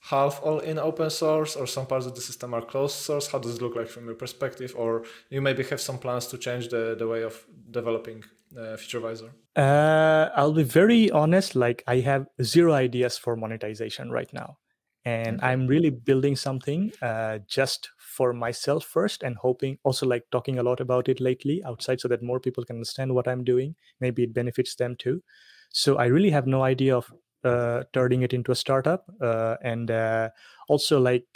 [0.00, 3.28] half all in open source, or some parts of the system are closed source?
[3.28, 6.38] How does it look like from your perspective, or you maybe have some plans to
[6.38, 8.24] change the the way of developing
[8.56, 9.30] uh, Featurevisor?
[9.56, 14.58] uh, i'll be very honest like i have zero ideas for monetization right now
[15.04, 15.46] and Okay.
[15.46, 20.62] i'm really building something uh, just for myself first and hoping also like talking a
[20.62, 23.74] lot about it lately outside so that more people can understand what i'm doing.
[24.00, 25.22] Maybe it benefits them too.
[25.70, 27.12] So i really have no idea of
[27.44, 30.30] uh, turning it into a startup uh, and uh,
[30.68, 31.26] also like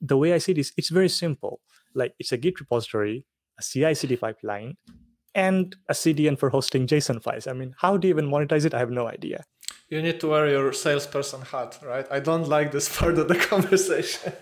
[0.00, 1.60] the way i see this it's very simple.
[1.94, 3.24] Like it's a git repository
[3.58, 4.76] a ci cd pipeline
[5.34, 7.46] and a cdn for hosting json files.
[7.46, 8.74] I mean how do you even monetize it?
[8.74, 9.44] I have no idea.
[9.88, 12.06] You need to wear your salesperson hat, right?
[12.10, 14.32] I don't like this part of the conversation.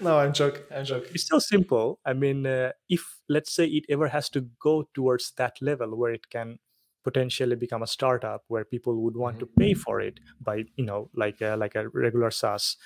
[0.00, 0.62] No, I'm joking.
[0.74, 1.10] I'm joking.
[1.14, 5.32] it's so simple i mean uh, if let's say it ever has to go towards
[5.36, 6.58] that level where it can
[7.04, 9.60] potentially become a startup where people would want to mm-hmm.
[9.60, 12.76] pay for it by you know like a, like a regular saas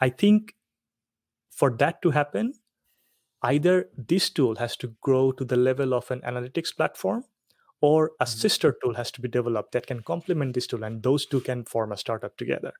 [0.00, 0.54] i think
[1.50, 2.52] for that to happen
[3.42, 7.24] either this tool has to grow to the level of an analytics platform
[7.80, 8.38] or a mm-hmm.
[8.38, 11.64] sister tool has to be developed that can complement this tool and those two can
[11.64, 12.72] form a startup together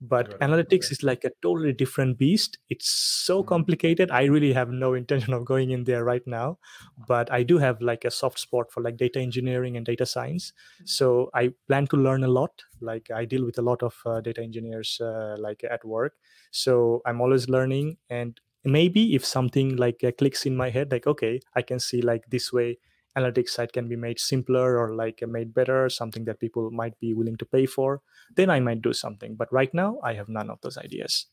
[0.00, 0.40] but it.
[0.40, 0.92] analytics Okay.
[0.92, 2.58] is like a totally different beast.
[2.68, 3.44] It's so Mhm.
[3.44, 4.10] complicated.
[4.10, 6.58] I really have no intention of going in there right now.
[6.96, 10.52] But i do have like a soft spot for like data engineering and data science.
[10.84, 12.62] So i plan to learn a lot.
[12.80, 16.14] Like i deal with a lot of uh, data engineers uh, like at work.
[16.50, 17.98] So i'm always learning.
[18.08, 22.02] And maybe if something like uh, clicks in my head like okay i can see
[22.02, 22.76] like this way
[23.16, 26.98] analytics side can be made simpler or like uh, made better something that people might
[27.00, 28.00] be willing to pay for
[28.36, 31.26] then i might do something but right now i have none of those ideas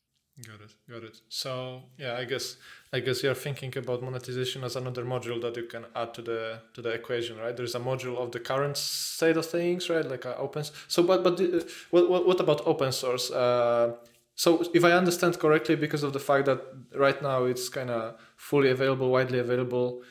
[0.46, 0.76] Got it.
[0.88, 1.20] Got it.
[1.30, 2.58] So yeah, I guess
[2.94, 6.60] I guess you're thinking about monetization as another module that you can add to the
[6.76, 7.58] to the equation, right?
[7.58, 10.06] There's a module of the current state of things, right?
[10.06, 10.36] Like uh.
[10.88, 13.32] So, but but uh, what what what about open source?
[13.32, 13.96] Uh,
[14.36, 16.62] so if I understand correctly, because of the fact that
[16.96, 20.04] right now it's kind of fully available, widely available,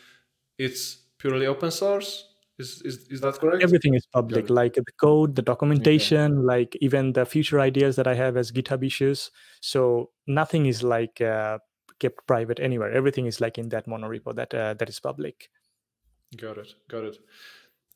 [0.59, 2.29] it's purely open source.
[2.59, 3.63] Is is, is that correct?
[3.63, 8.15] everything is public like the code the documentation like even the future ideas that i
[8.15, 11.59] have as github issues so nothing is like uh,
[12.01, 15.51] kept private anywhere everything is like in that monorepo that uh, that is public
[16.35, 16.75] Got it.
[16.89, 17.19] Got it.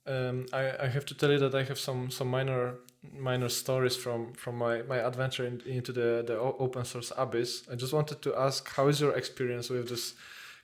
[0.07, 2.77] Um, I, I have to tell you that I have some some minor
[3.13, 7.65] minor stories from from my my adventure in, into the the open source abyss.
[7.71, 10.15] I just wanted to ask, how is your experience with this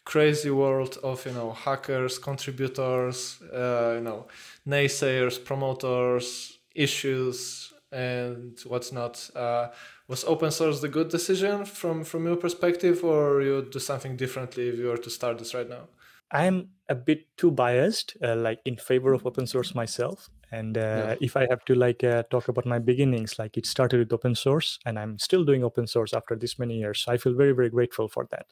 [0.06, 4.28] crazy world of you know hackers, contributors, uh, you know
[4.66, 9.30] naysayers, promoters, issues, and what's not?
[9.36, 9.72] Uh,
[10.08, 14.68] was open source the good decision from from your perspective, or you do something differently
[14.70, 15.88] if you were to start this right now?
[16.32, 21.14] i'm a bit too biased uh, like in favor of open source myself and uh,
[21.14, 21.16] Yeah.
[21.20, 24.34] if i have to like uh, talk about my beginnings like it started with open
[24.34, 27.52] source and i'm still doing open source after this many years so i feel very
[27.52, 28.46] very grateful for that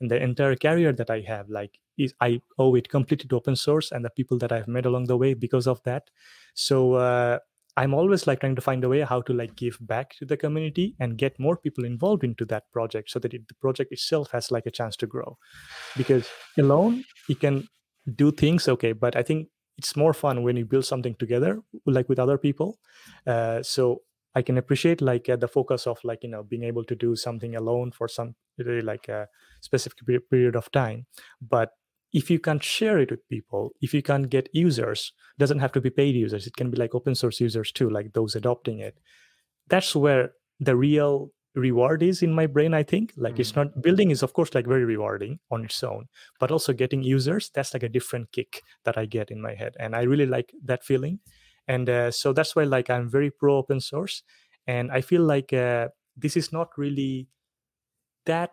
[0.00, 3.56] and the entire career that i have like is i owe it completely to open
[3.56, 6.10] source and the people that i've met along the way because of that.
[6.54, 7.38] So uh,
[7.76, 10.36] i'm always like trying to find a way how to like give back to the
[10.36, 14.30] community and get more people involved into that project so that it, the project itself
[14.30, 15.36] has like a chance to grow.
[15.96, 17.68] Because alone you can
[18.14, 22.08] do things okay but i think it's more fun when you build something together like
[22.08, 22.78] with other people.
[23.26, 24.02] Uh, so
[24.36, 27.16] i can appreciate like uh, the focus of like you know being able to do
[27.16, 29.28] something alone for some really like a
[29.60, 29.98] specific
[30.30, 31.06] period of time.
[31.40, 31.70] But
[32.12, 35.80] if you can't share it with people if you can't get users doesn't have to
[35.80, 38.98] be paid users it can be like open source users too like those adopting it.
[39.68, 43.12] That's where the real reward is in my brain i think.
[43.16, 43.40] Like mm.
[43.40, 46.06] it's not building is of course like very rewarding on its own
[46.38, 49.74] but also getting users that's like a different kick that i get in my head
[49.80, 51.18] and i really like that feeling
[51.68, 54.22] and uh, so that's why like i'm very pro open source
[54.66, 57.28] and i feel like uh, this is not really
[58.24, 58.52] that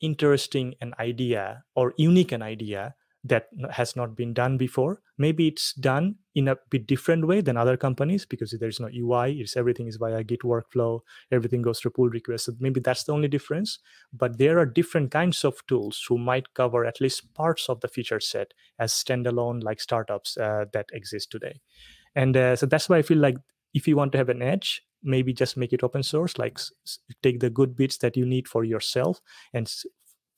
[0.00, 5.02] interesting an idea or unique an idea that has not been done before.
[5.18, 9.40] Maybe it's done in a bit different way than other companies because there's no ui
[9.40, 13.12] it's everything is via git workflow everything goes through pull requests so maybe that's the
[13.12, 13.78] only difference.
[14.10, 17.88] But there are different kinds of tools who might cover at least parts of the
[17.88, 21.60] feature set as standalone like startups uh, that exist today
[22.14, 23.36] and uh, so that's why i feel like
[23.74, 26.58] if you want to have an edge maybe just make it open source like
[27.22, 29.20] take the good bits that you need for yourself
[29.54, 29.72] and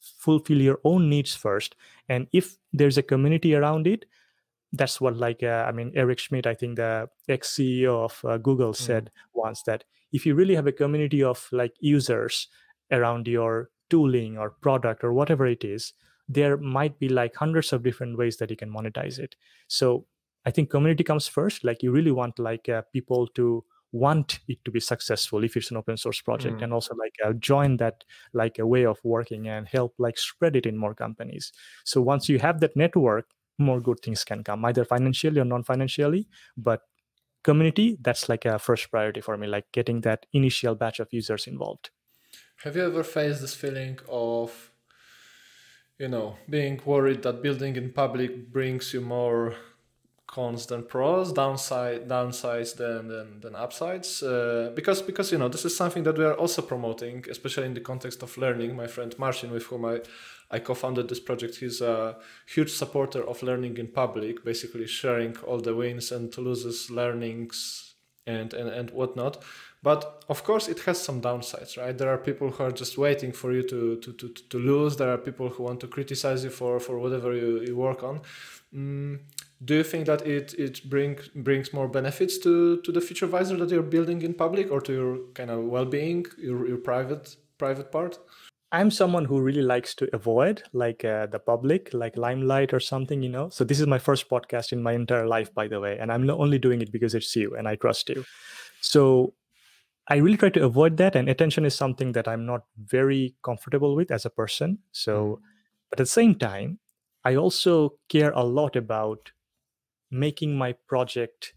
[0.01, 1.75] fulfill your own needs first
[2.09, 4.05] and if there's a community around it
[4.73, 8.39] that's what like uh, i mean eric schmidt i think the ex ceo of uh,
[8.39, 8.85] google mm-hmm.
[8.85, 12.49] said once that if you really have a community of like users
[12.91, 15.93] around your tooling or product or whatever it is
[16.29, 19.35] there might be like hundreds of different ways that you can monetize it
[19.68, 20.07] so
[20.47, 21.64] i think community comes first.
[21.64, 25.70] Like you really want like uh, people to want it to be successful if it's
[25.70, 26.62] an open source project mm.
[26.64, 30.57] and also like uh, join that like a way of working and help like spread
[30.57, 31.53] it in more companies.
[31.84, 33.26] So once you have that network
[33.59, 36.28] more good things can come either financially or non-financially.
[36.57, 36.82] But
[37.43, 41.47] community that's like a first priority for me like getting that initial batch of users
[41.47, 41.90] involved.
[42.62, 44.70] Have you ever faced this feeling of
[45.99, 49.57] you know being worried that building in public brings you more
[50.33, 54.22] cons than pros, downside downsides than than, than upsides.
[54.22, 57.74] Uh, because because you know this is something that we are also promoting, especially in
[57.74, 58.74] the context of learning.
[58.74, 60.01] My friend Martin, with whom I
[60.51, 62.16] I co-founded this project, he's a
[62.55, 67.95] huge supporter of learning in public, basically sharing all the wins and losses, learnings,
[68.26, 69.45] and and and whatnot.
[69.83, 71.99] But of course, it has some downsides, right?
[71.99, 74.97] There are people who are just waiting for you to to, to, to lose.
[74.97, 78.20] There are people who want to criticize you for, for whatever you, you work on.
[78.74, 79.18] Mm,
[79.64, 83.70] do you think that it it bring, brings more benefits to to the Featurevisor that
[83.70, 88.18] you're building in public or to your kind of well-being your, your private private part?
[88.72, 93.22] I'm someone who really likes to avoid like uh, the public like limelight or something
[93.22, 93.50] you know?
[93.50, 96.26] So this is my first podcast in my entire life by the way and i'm
[96.26, 98.24] not only doing it because it's you and i trust you.
[98.80, 99.34] So
[100.08, 103.94] i really try to avoid that and attention is something that i'm not very comfortable
[103.94, 105.38] with as a person so mm.
[105.90, 106.78] but at the same time
[107.24, 109.30] i also care a lot about
[110.12, 111.54] making my project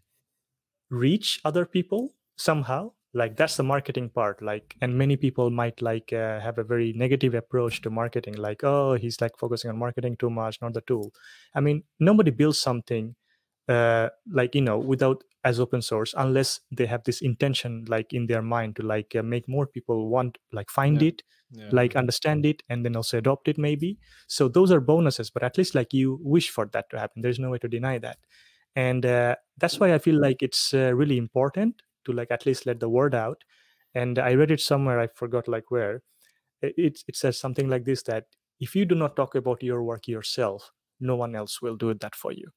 [0.89, 2.91] reach other people somehow.
[3.13, 4.41] Like that's the marketing part.
[4.41, 8.35] Like and many people might like uh, have a very negative approach to marketing.
[8.35, 11.13] Like oh he's like focusing on marketing too much not the tool.
[11.53, 13.15] I mean nobody builds something
[13.69, 18.27] uh, like you know without as open source unless they have this intention like in
[18.27, 21.09] their mind to like uh, make more people want like find yeah.
[21.09, 21.69] it yeah.
[21.71, 23.97] like understand it and then also adopt it maybe.
[24.27, 27.21] So those are bonuses but at least like you wish for that to happen.
[27.21, 28.17] There's no way to deny that
[28.75, 32.65] and uh, that's why i feel like it's uh, really important to like at least
[32.65, 33.43] let the word out.
[33.93, 36.01] And i read it somewhere i forgot like where.
[36.61, 38.25] It, it says something like this that
[38.59, 42.15] if you do not talk about your work yourself no one else will do that
[42.15, 42.49] for you.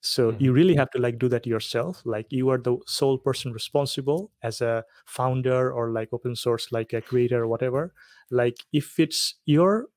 [0.00, 0.42] So mm-hmm.
[0.42, 4.30] you really have to like do that yourself like you are the sole person responsible
[4.42, 7.94] as a founder or like open source like a creator or whatever.
[8.30, 9.88] Like if it's your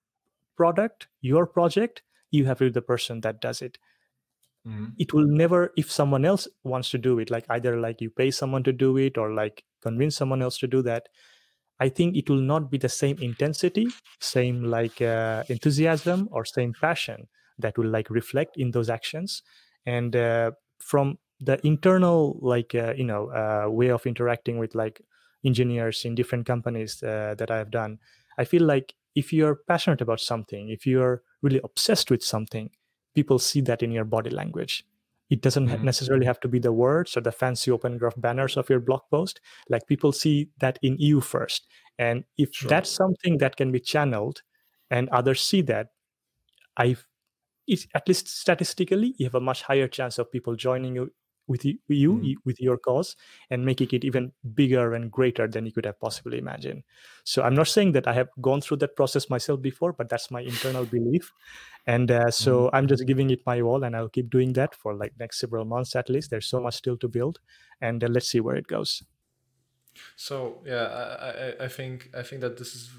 [0.56, 3.78] product your project you have to be the person that does it
[4.68, 4.86] mm-hmm.
[4.98, 8.30] it will never if someone else wants to do it like either like you pay
[8.30, 11.08] someone to do it or like convince someone else to do that
[11.80, 13.88] i think it will not be the same intensity
[14.20, 17.28] same like uh, enthusiasm or same passion
[17.60, 19.42] that will like reflect in those actions
[19.86, 25.02] and uh, from the internal like uh, you know uh, way of interacting with like
[25.46, 28.00] engineers in different companies uh, that i have done
[28.38, 32.70] i feel like if you're passionate about something if you're really obsessed with something
[33.18, 34.86] people see that in your body language
[35.30, 35.84] it doesn't mm-hmm.
[35.84, 39.02] necessarily have to be the words or the fancy open graph banners of your blog
[39.12, 42.70] post like people see that in you first and if sure.
[42.70, 44.42] that's something that can be channeled
[44.92, 45.88] and others see that
[46.78, 46.96] i
[47.94, 51.12] at least statistically you have a much higher chance of people joining you
[51.48, 52.36] with you, mm.
[52.46, 53.16] with your cause
[53.50, 56.84] and making it even bigger and greater than you could have possibly imagined.
[57.24, 60.32] So i'm not saying that i have gone through that process myself before but that's
[60.32, 61.32] my internal belief.
[61.86, 62.70] And uh, so mm.
[62.74, 65.66] i'm just giving it my all and i'll keep doing that for like next several
[65.66, 66.30] months at least.
[66.30, 67.40] There's so much still to build
[67.82, 69.04] and uh, let's see where it goes.
[70.16, 72.92] So yeah I, I, I think i think that this is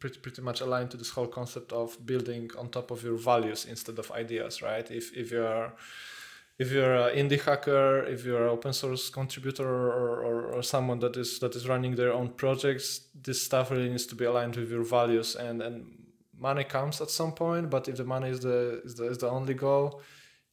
[0.00, 3.66] pretty, pretty much aligned to this whole concept of building on top of your values
[3.66, 4.90] instead of ideas right?
[4.90, 5.72] If if you're
[6.60, 10.98] if you're an indie hacker, if you're an open source contributor or, or, or, someone
[10.98, 14.56] that is that is running their own projects, this stuff really needs to be aligned
[14.56, 15.86] with your values and, and
[16.38, 19.30] money comes at some point, but if the money is the is the, is the
[19.30, 20.02] only goal,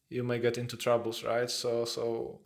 [0.10, 1.52] you may get into troubles, right?
[1.52, 2.40] So so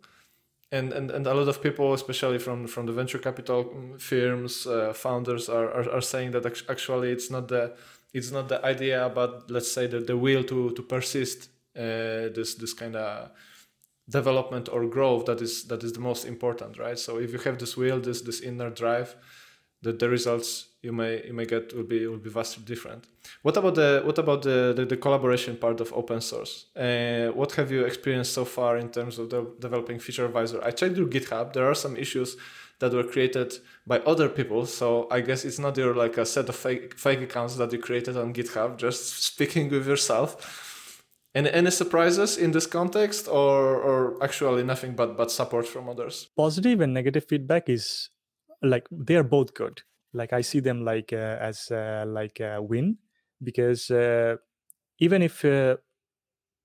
[0.72, 3.60] and, and, and a lot of people, especially from, from the venture capital
[3.98, 7.76] firms, uh, founders are, are, are saying that actually it's not the
[8.12, 12.56] it's not the idea, but let's say the, the will to to persist uh, this
[12.56, 13.30] this kind of
[14.08, 16.98] development or growth that is that is the most important right?
[16.98, 19.16] So if you have this will this this inner drive
[19.82, 23.06] the, the results you may you may get will be will be vastly different.
[23.42, 26.66] What about the what about the the, the collaboration part of open source?
[26.76, 29.28] Uh, what have you experienced so far in terms of
[29.60, 30.64] developing Featurevisor?
[30.64, 31.52] I checked your github.
[31.52, 32.36] There are some issues
[32.82, 36.48] that were created by other people so i guess it's not your like a set
[36.48, 40.71] of fake fake accounts that you created on github just speaking with yourself
[41.34, 46.28] any, any surprises in this context or, or actually nothing but, but support from others?
[46.36, 48.10] Positive and negative feedback is
[48.62, 49.82] like they're both good.
[50.12, 52.98] Like I see them like uh, as uh, like a win
[53.42, 54.36] because uh,
[54.98, 55.76] even if uh,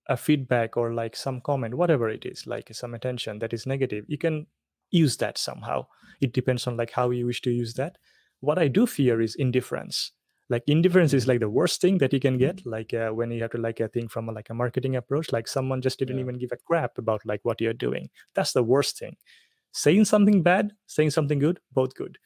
[0.09, 4.05] a feedback or like some comment, whatever it is, like some attention that is negative,
[4.07, 4.47] you can
[4.91, 5.85] use that somehow.
[6.19, 7.97] It depends on like how you wish to use that.
[8.39, 10.11] What I do fear is indifference
[10.49, 12.69] like indifference is like the worst thing that you can get mm-hmm.
[12.69, 15.31] like uh, when you have to like a thing from a, like a marketing approach
[15.31, 16.23] like someone just didn't yeah.
[16.23, 19.15] even give a crap about like what you're doing that's the worst thing
[19.73, 22.17] saying something bad saying something good both good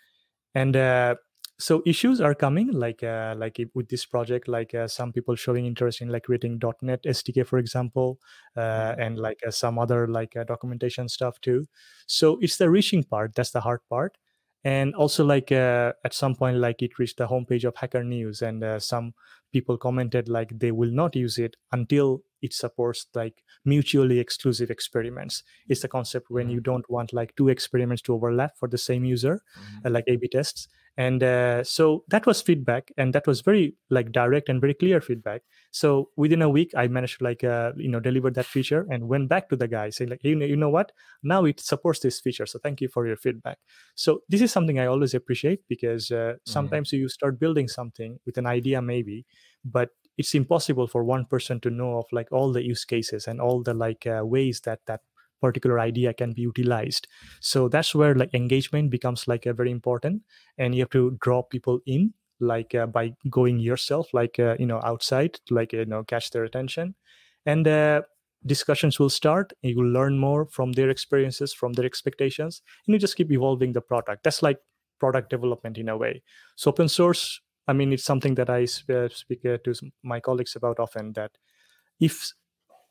[0.54, 1.16] and uh,
[1.62, 5.66] so issues are coming like uh, like with this project like uh, some people showing
[5.66, 8.20] interest in like creating net sdk for example
[8.58, 9.02] uh, mm-hmm.
[9.02, 11.66] and like uh, some other like uh, documentation stuff too
[12.08, 14.18] so it's the reaching part that's the hard part
[14.64, 18.42] and also like uh, at some point like it reached the homepage of hacker news
[18.42, 19.14] and uh, some
[19.52, 25.44] people commented like they will not use it until it supports like mutually exclusive experiments
[25.70, 26.56] it's the concept when mm-hmm.
[26.56, 29.88] you don't want like two experiments to overlap for the same user mm-hmm.
[29.88, 30.68] uh, like a b tests
[30.98, 35.00] and uh, so that was feedback and that was very like direct and very clear
[35.00, 38.86] feedback so within a week i managed to like uh, you know deliver that feature
[38.90, 40.92] and went back to the guy saying like you know, you know what
[41.24, 43.58] now it supports this feature so thank you for your feedback
[43.96, 46.52] so this is something i always appreciate because uh, mm-hmm.
[46.52, 49.26] sometimes you start building something with an idea maybe
[49.64, 49.90] but
[50.22, 53.62] it's impossible for one person to know of like all the use cases and all
[53.64, 55.02] the like uh, ways that that
[55.42, 57.08] particular idea can be utilized.
[57.40, 60.22] So that's where like engagement becomes like a very important
[60.58, 64.66] and you have to draw people in like uh, by going yourself like uh, you
[64.66, 66.96] know outside to like you know catch their attention.
[67.46, 68.04] And uh,
[68.46, 73.00] discussions will start you will learn more from their experiences from their expectations and you
[73.00, 74.24] just keep evolving the product.
[74.24, 74.60] That's like
[75.00, 76.24] product development in a way.
[76.56, 80.56] So open source i mean it's something that i uh, speak uh, to my colleagues
[80.56, 81.32] about often that
[82.00, 82.34] if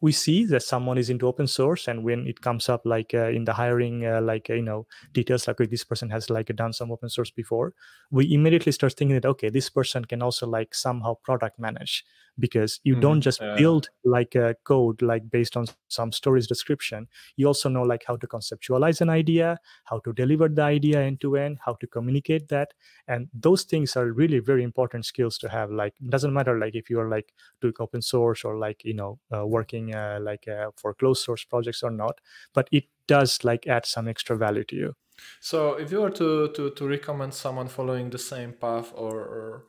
[0.03, 3.29] we see that someone is into open source and when it comes up like uh,
[3.29, 6.73] in the hiring uh, like uh, you know details like this person has like done
[6.73, 7.75] some open source before
[8.11, 12.05] we immediately start thinking that okay this person can also like somehow product manage
[12.39, 16.47] because you mm, don't just uh, build like a code like based on some stories
[16.47, 17.09] description.
[17.37, 21.21] You also know like how to conceptualize an idea how to deliver the idea end
[21.21, 22.73] to end how to communicate that.
[23.07, 26.91] And those things are really very important skills to have like doesn't matter like if
[26.91, 30.71] you are like doing open source or like you know uh, working uh, like uh,
[30.77, 32.21] for closed source projects or not
[32.55, 34.97] but it does like add some extra value to you.
[35.41, 39.65] So if you were to to, to recommend someone following the same path or, or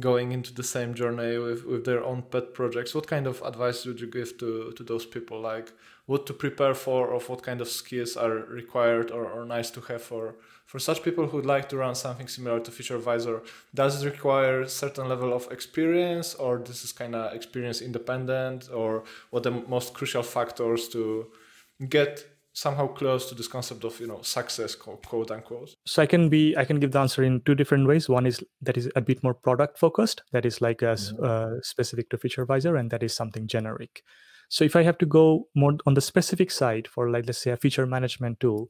[0.00, 2.94] going into the same journey with, with their own pet projects?
[2.94, 5.40] What kind of advice would you give to, to those people?
[5.40, 5.72] Like
[6.06, 9.80] what to prepare for or what kind of skills are required or, or nice to
[9.82, 10.36] have for
[10.66, 13.46] for such people who would like to run something similar to Featurevisor?
[13.74, 19.04] Does it require certain level of experience or this is kind of experience independent or
[19.30, 21.26] what the most crucial factors to
[21.88, 22.24] get
[22.54, 25.74] somehow close to this concept of you know success quote unquote.
[25.84, 28.08] So i can be i can give the answer in two different ways.
[28.08, 31.26] One is that is a bit more product focused that is like a yeah.
[31.26, 34.02] uh, specific to Featurevisor and that is something generic.
[34.48, 37.50] So if i have to go more on the specific side for like let's say
[37.50, 38.68] a feature management tool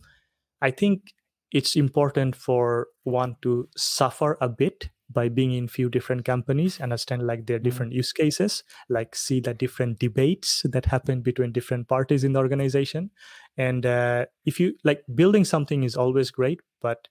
[0.63, 1.13] i think
[1.53, 7.27] it's important for one to suffer a bit by being in few different companies understand
[7.27, 7.65] like their Mm.
[7.67, 12.39] different use cases like see the different debates that happen between different parties in the
[12.41, 13.11] organization
[13.57, 17.09] and uh, if you like building something is always great but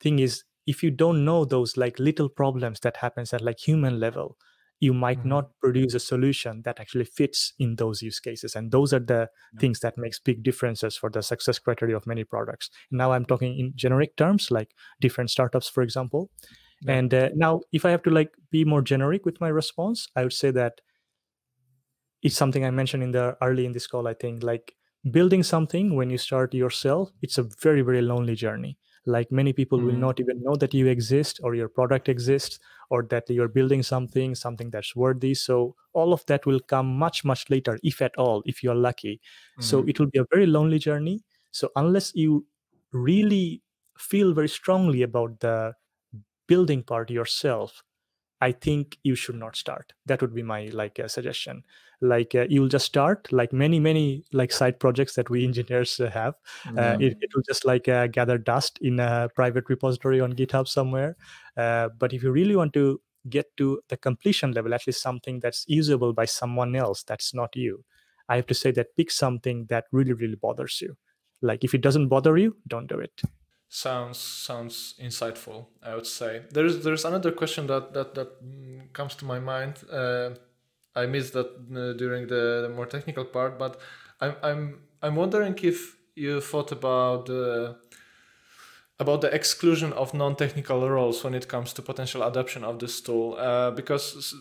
[0.00, 4.00] thing is if you don't know those like little problems that happens at like human
[4.00, 4.36] level
[4.78, 5.24] you might Mhm.
[5.24, 9.30] not produce a solution that actually fits in those use cases and those are the
[9.52, 9.60] Yeah.
[9.60, 13.58] things that makes big differences for the success criteria of many products now i'm talking
[13.58, 16.30] in generic terms like different startups for example
[16.80, 16.98] Yeah.
[16.98, 20.22] and uh, now if i have to like be more generic with my response i
[20.22, 20.80] would say that
[22.22, 24.74] it's something i mentioned in the early in this call i think like
[25.10, 28.76] building something when you start yourself it's a very very lonely journey
[29.08, 30.02] like many people will Mhm.
[30.04, 32.58] not even know that you exist or your product exists
[32.90, 37.24] or that you're building something something that's worthy so all of that will come much
[37.24, 39.20] much later if at all if you're lucky
[39.60, 39.86] so Mhm.
[39.86, 41.22] it will be a very lonely journey
[41.52, 42.44] so unless you
[42.92, 43.62] really
[43.96, 45.72] feel very strongly about the
[46.46, 47.82] building part yourself
[48.40, 49.92] i think you should not start.
[50.06, 51.64] That would be my like uh, suggestion.
[52.02, 56.10] Like uh, you'll just start like many many like side projects that we engineers uh,
[56.10, 56.34] have.
[56.76, 56.98] Uh, Yeah.
[57.00, 61.16] it, it will just like uh, gather dust in a private repository on github somewhere.
[61.56, 65.40] Uh, but if you really want to get to the completion level at least something
[65.40, 67.84] that's usable by someone else that's not you
[68.28, 70.96] i have to say that pick something that really really bothers you.
[71.42, 73.20] Like if it doesn't bother you don't do it
[73.68, 76.42] sounds sounds insightful i would say.
[76.50, 79.74] There's there's another question that that that mm, comes to my mind.
[79.90, 80.30] Uh,
[80.94, 83.78] i missed that uh, during the, the more technical part but
[84.22, 87.76] i'm i'm i'm wondering if you thought about the
[88.98, 93.36] about the exclusion of non-technical roles when it comes to potential adoption of this tool.
[93.38, 94.34] Uh, because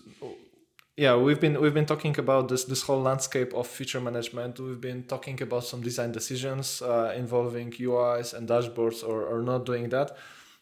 [0.97, 4.59] yeah we've been we've been talking about this this whole landscape of feature management.
[4.59, 9.65] We've been talking about some design decisions uh, involving uis and dashboards or, or not
[9.65, 10.15] doing that.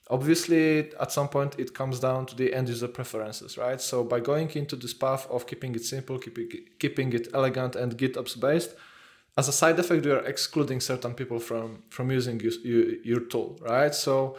[0.10, 3.80] Obviously at some point it comes down to the end user preferences right?
[3.80, 6.50] So by going into this path of keeping it simple keeping,
[6.80, 8.76] keeping it elegant and gitops based
[9.38, 13.60] as a side effect you are excluding certain people from from using you, your tool
[13.62, 13.94] right?
[13.94, 14.38] So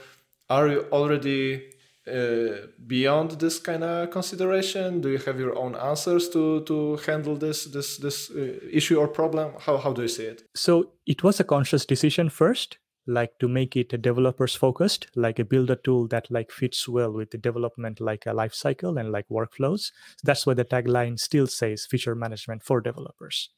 [0.50, 1.73] are you already
[2.06, 5.00] uh, beyond this kind of consideration?
[5.00, 9.08] Do you have your own answers to to handle this this this uh, issue or
[9.08, 9.52] problem?
[9.58, 10.42] How how do you see it?
[10.54, 15.38] So it was a conscious decision first like to make it a developers focused like
[15.38, 18.96] a build a tool that like fits well with the development like a life cycle
[18.96, 19.92] and like workflows.
[20.22, 23.50] That's why the tagline still says feature management for developers.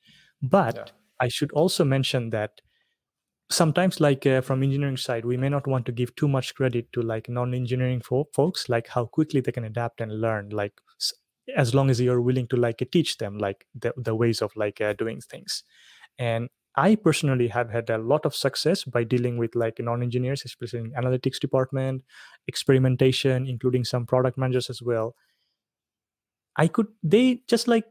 [0.43, 0.85] But Yeah.
[1.20, 2.60] i should also mention that
[3.51, 6.93] sometimes like uh, from engineering side we may not want to give too much credit
[6.93, 11.12] to like non-engineering fo- folks like how quickly they can adapt and learn like s-
[11.56, 14.81] as long as you're willing to like teach them like the, the ways of like
[14.81, 15.62] uh, doing things.
[16.18, 16.48] And
[16.78, 20.93] i personally have had a lot of success by dealing with like non-engineers especially in
[20.93, 22.05] analytics department
[22.48, 25.14] experimentation including some product managers as well.
[26.56, 27.85] I could they just like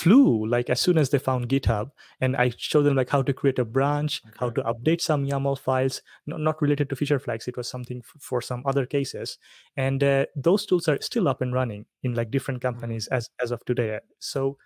[0.00, 1.90] flew like as soon as they found github
[2.20, 5.58] and i showed them like how to create a branch how to update some yaml
[5.58, 9.36] files no- not related to feature flags it was something f- for some other cases
[9.76, 13.50] and uh, those tools are still up and running in like different companies as as
[13.50, 13.98] of today.
[14.18, 14.56] So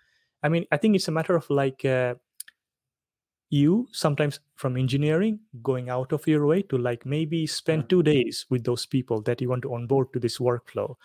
[0.43, 2.15] i mean i think it's a matter of like uh,
[3.49, 7.87] you sometimes from engineering going out of your way to like maybe spend Yeah.
[7.93, 10.95] two days with those people that you want to onboard to this workflow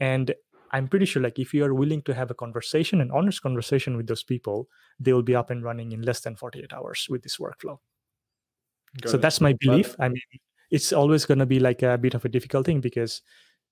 [0.00, 0.34] and
[0.72, 3.96] i'm pretty sure like if you are willing to have a conversation an honest conversation
[3.96, 4.68] with those people
[5.00, 7.78] they will be up and running in less than 48 hours with this workflow.
[9.00, 9.20] Got so it.
[9.20, 9.94] that's my belief.
[9.98, 10.22] I mean
[10.70, 13.22] it's always going to be like a bit of a difficult thing because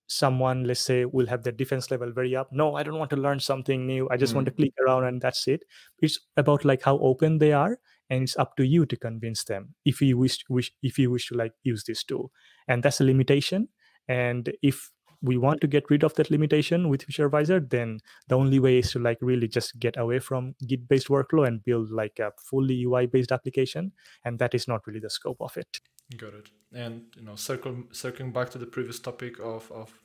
[0.07, 2.49] someone let's say will have their defense level very up.
[2.53, 4.09] No i don't want to learn something new.
[4.11, 4.51] I just want mm.
[4.51, 5.65] to click around and that's it.
[6.01, 7.79] It's about like how open they are
[8.09, 11.29] and it's up to you to convince them if you wish, wish if you wish
[11.29, 12.31] to like use this tool.
[12.69, 13.69] And that's a limitation.
[14.09, 14.91] And if
[15.27, 17.99] we want to get rid of that limitation with Featurevisor then
[18.29, 21.65] the only way is to like really just get away from git based workflow and
[21.65, 23.93] build like a fully ui based application
[24.25, 25.81] and that is not really the scope of it
[26.17, 26.51] Got it.
[26.73, 29.99] And you know, circle circling back to the previous topic of, of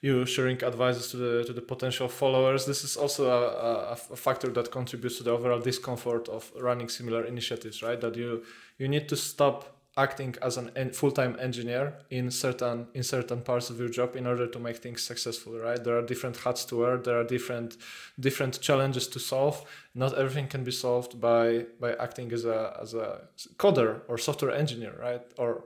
[0.00, 2.66] you sharing advices to the to the potential followers.
[2.66, 6.88] This is also a, a, a factor that contributes to the overall discomfort of running
[6.88, 8.00] similar initiatives, right?
[8.00, 8.42] That you
[8.78, 13.68] you need to stop acting as an en- full-time engineer in certain in certain parts
[13.70, 15.82] of your job in order to make things successful right?
[15.84, 17.76] There are different hats to wear there are different
[18.18, 19.56] different challenges to solve.
[19.94, 23.08] Not everything can be solved by by acting as a as a
[23.62, 25.24] coder or software engineer right?
[25.36, 25.64] Or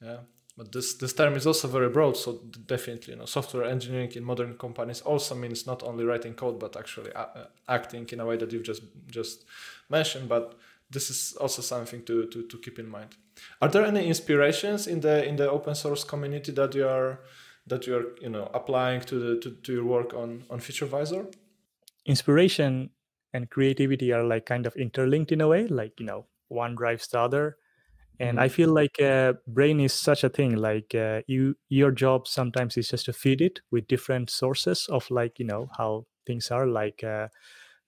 [0.00, 0.20] yeah.
[0.56, 2.30] But this this term is also very broad so
[2.74, 6.76] definitely you know software engineering in modern companies also means not only writing code but
[6.76, 8.82] actually a- acting in a way that you've just
[9.18, 9.44] just
[9.88, 10.28] mentioned.
[10.28, 10.54] But
[10.90, 13.16] this is also something to, to, to keep in mind.
[13.60, 17.20] Are there any inspirations in the in the open source community that you are
[17.66, 21.34] that you're you know applying to the to, to your work on on FeatureVisor?
[22.06, 22.90] Inspiration
[23.32, 27.08] and creativity are like kind of interlinked in a way, like you know one drives
[27.08, 27.56] the other
[28.20, 28.54] and i mm-hmm.
[28.54, 32.88] feel like uh, brain is such a thing like uh, you your job sometimes is
[32.88, 37.02] just to feed it with different sources of like you know how things are like
[37.02, 37.28] uh,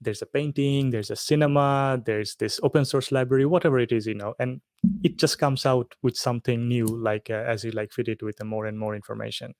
[0.00, 4.14] there's a painting there's a cinema there's this open source library whatever it is you
[4.14, 4.60] know and
[5.02, 8.42] it just comes out with something new like uh, as you like feed it with
[8.44, 9.54] more and more information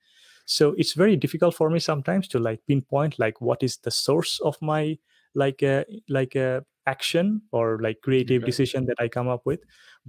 [0.45, 4.39] so it's very difficult for me sometimes to like pinpoint like what is the source
[4.41, 4.97] of my
[5.35, 8.47] like a uh, like a uh, action or like creative okay.
[8.47, 9.61] decision that i come up with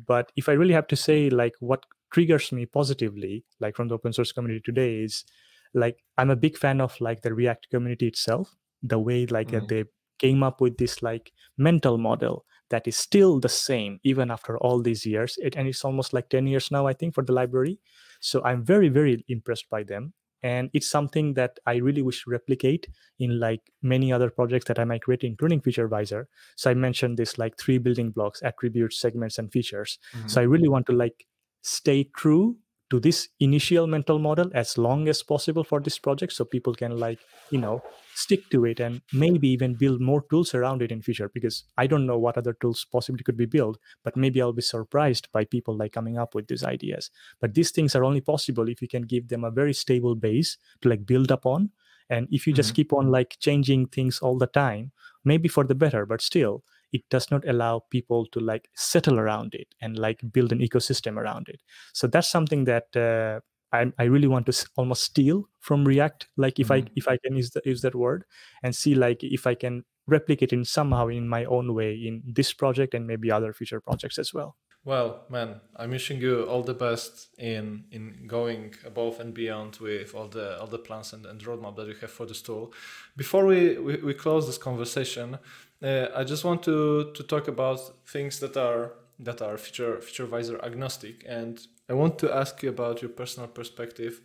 [0.06, 3.95] but if i really have to say like what triggers me positively like from the
[3.95, 5.26] open source community today is
[5.74, 9.64] like i'm a big fan of like the react community itself the way like mm-hmm.
[9.64, 9.84] uh, they
[10.19, 14.81] came up with this like mental model that is still the same even after all
[14.81, 15.38] these years.
[15.41, 17.80] It, and it's almost like 10 years now i think for the library.
[18.19, 20.14] So i'm very very impressed by them.
[20.44, 22.88] And it's something that i really wish to replicate
[23.19, 26.26] in like many other projects that i might create including FeatureVisor
[26.56, 29.98] so i mentioned this like three building blocks attributes segments and features.
[30.15, 30.27] Mm-hmm.
[30.27, 31.26] so i really want to like
[31.64, 32.56] stay true
[32.89, 36.98] to this initial mental model as long as possible for this project so people can
[36.98, 37.19] like
[37.49, 37.81] you know
[38.18, 41.85] stick to it and maybe even build more tools around it in future because i
[41.85, 45.45] don't know what other tools possibly could be built but maybe i'll be surprised by
[45.45, 47.10] people like coming up with these ideas.
[47.39, 50.57] But these things are only possible if you can give them a very stable base
[50.81, 51.72] to like build upon.
[52.10, 52.76] And if you just mm-hmm.
[52.76, 54.91] keep on like changing things all the time
[55.26, 56.64] maybe for the better but still
[56.94, 61.18] it does not allow people to like settle around it and like build an ecosystem
[61.18, 61.61] around it.
[61.94, 63.41] So that's something that uh,
[63.72, 66.88] I, I really want to almost steal from react like if mm-hmm.
[66.88, 68.23] i if i can use, the, use that word
[68.64, 72.53] and see like if i can replicate it somehow in my own way in this
[72.53, 76.73] project and maybe other future projects as well well man i'm wishing you all the
[76.73, 81.44] best in in going above and beyond with all the all the plans and, and
[81.44, 82.73] roadmap that you have for this tool
[83.18, 85.38] before we we, we close this conversation
[85.84, 90.64] uh, I just want to to talk about things that are that are feature FeatureVisor
[90.64, 94.22] agnostic, and I want to ask you about your personal perspective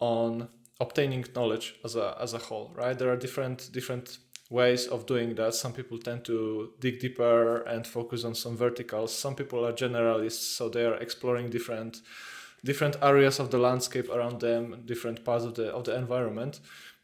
[0.00, 0.48] on
[0.80, 2.72] obtaining knowledge as a as a whole.
[2.74, 4.18] Right, there are different different
[4.50, 5.54] ways of doing that.
[5.54, 9.14] Some people tend to dig deeper and focus on some verticals.
[9.14, 12.02] Some people are generalists, so they are exploring different
[12.64, 16.60] different areas of the landscape around them, different parts of the of the environment.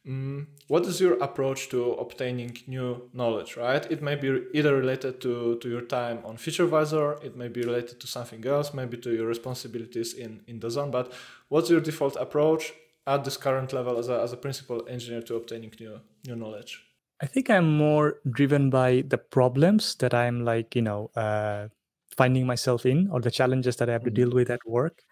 [0.07, 3.91] Mm, what is your approach to obtaining new knowledge, right?
[3.91, 8.01] It may be either related to, to your time on FeatureVisor, it may be related
[8.01, 11.13] to something else, maybe to your responsibilities in, in DAZN, but
[11.49, 12.75] what's your default approach
[13.07, 16.85] at this current level as a, as a principal engineer to obtaining new, new knowledge?
[17.23, 21.69] I think I'm more driven by the problems that I'm like, you know, uh,
[22.15, 24.17] finding myself in or the challenges that I have to mm-hmm.
[24.17, 25.03] deal with at work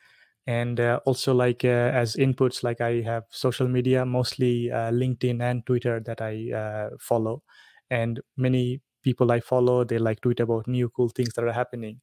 [0.46, 5.40] and uh, also like uh, as inputs like i have social media mostly uh, linkedin
[5.40, 7.42] and twitter that i uh, follow.
[7.90, 12.00] And many people i follow they like tweet about new cool things that are happening.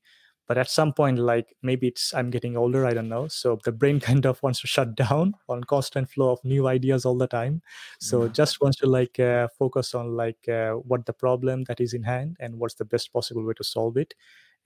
[0.48, 3.28] But at some point like maybe it's i'm getting older i don't know.
[3.28, 7.06] So the brain kind of wants to shut down on constant flow of new ideas
[7.06, 7.61] all the time.
[7.99, 8.30] So yeah.
[8.30, 12.03] just wants to like uh, focus on like uh, what the problem that is in
[12.03, 14.14] hand and what's the best possible way to solve it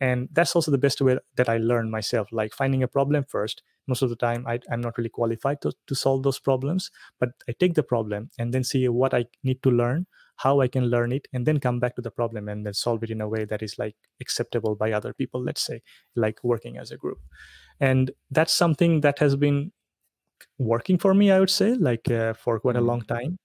[0.03, 3.63] and that's also the best way that i learn myself like finding a problem first.
[3.85, 6.89] Most of the time I, am not really qualified to, to solve those problems
[7.19, 10.05] but i take the problem and then see what i need to learn
[10.37, 13.03] how i can learn it and then come back to the problem and then solve
[13.03, 15.81] it in a way that is like acceptable by other people let's say
[16.15, 17.19] like working as a group.
[17.79, 19.71] And that's something that has been
[20.57, 23.15] working for me i would say like uh, for quite a long mm-hmm.
[23.15, 23.39] time.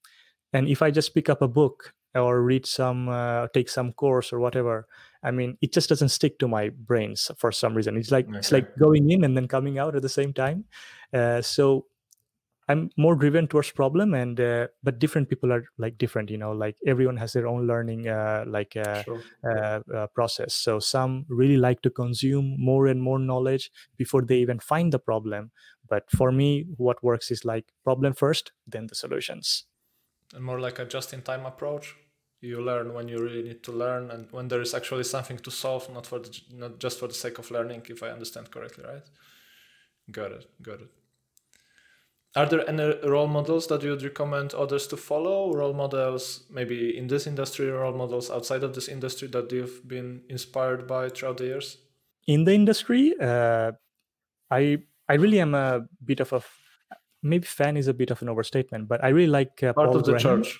[0.53, 4.33] And if i just pick up a book or read some uh, take some course
[4.33, 4.87] or whatever
[5.23, 8.37] i mean it just doesn't stick to my brains for some reason it's like okay.
[8.37, 10.65] it's like going in and then coming out at the same time
[11.13, 11.85] uh, so
[12.67, 16.51] i'm more driven towards problem and uh, but different people are like different you know
[16.51, 19.21] like everyone has their own learning uh, like uh, sure.
[19.43, 24.59] Uh, process so some really like to consume more and more knowledge before they even
[24.59, 25.51] find the problem
[25.87, 29.65] but for me what works is like problem first then the solutions
[30.33, 31.95] and more like a just-in-time approach.
[32.41, 35.51] You learn when you really need to learn, and when there is actually something to
[35.51, 37.85] solve, not for the, not just for the sake of learning.
[37.89, 39.03] If I understand correctly, right?
[40.11, 40.45] Got it.
[40.61, 40.89] Got it.
[42.35, 45.51] Are there any role models that you would recommend others to follow?
[45.51, 50.23] Role models, maybe in this industry, role models outside of this industry that you've been
[50.29, 51.77] inspired by throughout the years?
[52.27, 53.71] In the industry, uh,
[54.51, 56.43] I I really am a bit of a
[57.23, 59.97] maybe fan is a bit of an overstatement, but I really like uh, part Paul
[59.97, 60.43] of the Graham.
[60.43, 60.59] church.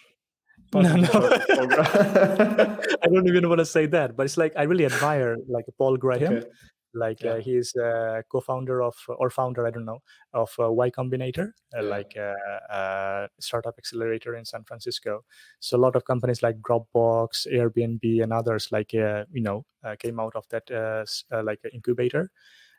[0.73, 1.07] No, no.
[3.03, 5.97] I don't even want to say that, but it's like I really admire like Paul
[5.97, 6.33] Graham.
[6.37, 6.47] Okay.
[6.95, 7.33] like Yeah.
[7.33, 10.01] uh, he's a co-founder of or founder i don't know
[10.33, 11.89] of uh, y combinator uh, Yeah.
[11.95, 12.33] like a,
[12.77, 12.81] a
[13.39, 15.23] startup accelerator in san francisco
[15.59, 19.95] so a lot of companies like dropbox airbnb and others like uh, you know uh,
[19.99, 22.31] came out of that uh, uh, like uh, incubator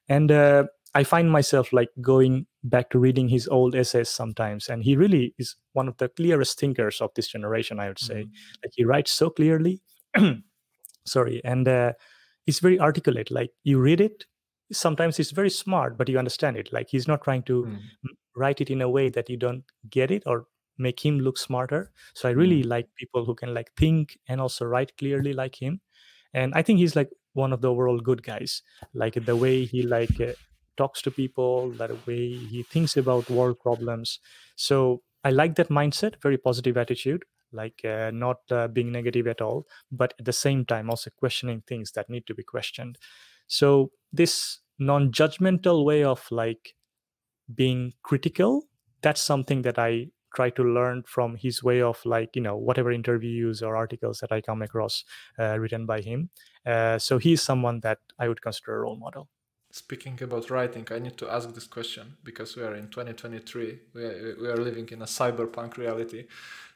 [0.09, 0.65] and uh,
[0.95, 5.35] i find myself like going back to reading his old essays sometimes and he really
[5.39, 8.25] is one of the clearest thinkers of this generation i would say.
[8.25, 8.31] Mhm.
[8.65, 9.81] like he writes so clearly.
[11.07, 11.93] Sorry and uh,
[12.47, 13.31] he's very articulate.
[13.31, 14.27] Like you read it
[14.73, 16.73] sometimes he's very smart but you understand it.
[16.73, 17.75] Like he's not trying to Mm.
[18.05, 20.47] m- write it in a way that you don't get it or
[20.79, 21.91] make him look smarter.
[22.15, 25.81] So i really like people who can like think and also write clearly like him.
[26.35, 28.63] And i think he's like one of the overall good guys.
[28.95, 30.33] Like the way he like uh,
[30.81, 34.19] talks to people the way he thinks about world problems.
[34.57, 39.43] So i like that mindset very positive attitude like uh, not uh, being negative at
[39.47, 39.67] all
[40.03, 42.97] but at the same time also questioning things that need to be questioned.
[43.47, 46.75] So this non-judgmental way of like
[47.55, 48.63] being critical
[49.03, 52.93] that's something that i try to learn from his way of like you know whatever
[52.93, 55.05] interviews or articles that i come across
[55.39, 56.31] uh, written by him.
[56.65, 59.29] Uh, so he's someone that i would consider a role model
[59.71, 63.79] Speaking about writing, I need to ask this question because we are in 2023.
[63.95, 66.27] We are, we are living in a cyberpunk reality.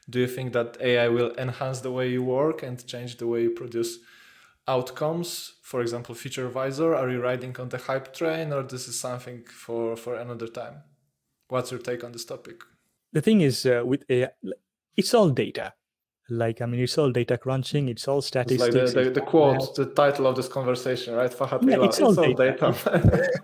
[0.09, 3.43] Do you think that AI will enhance the way you work and change the way
[3.43, 3.97] you produce
[4.67, 5.55] outcomes?
[5.61, 6.95] For example, Featurevisor.
[6.95, 10.83] Are you riding on the hype train, or this is something for for another time?
[11.49, 12.61] What's your take on this topic?
[13.15, 14.27] the thing is uh, with AI,
[14.97, 15.73] it's all data
[16.29, 19.21] like i mean it's all data crunching it's all It's statistics like the, the, the
[19.21, 21.31] all quote, the title of this conversation, right?
[21.31, 22.75] Fahad Yeah, Ila, it's all data.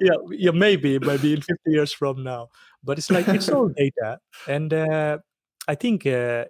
[0.00, 2.48] yeah, yeah, maybe, maybe in 50 years from now.
[2.84, 5.18] But it's like it's all data, and uh,
[5.66, 6.44] I think uh,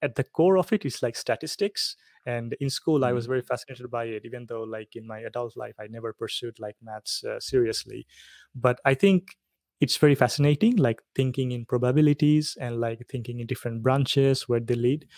[0.00, 1.96] at the core of it is like statistics.
[2.26, 3.28] And in school, I was Mhm.
[3.28, 6.76] very fascinated by it, even though like in my adult life, I never pursued like
[6.80, 8.06] maths uh, seriously.
[8.54, 9.36] But I think
[9.84, 14.74] it's very fascinating, like thinking in probabilities and like thinking in different branches where they
[14.76, 15.08] lead.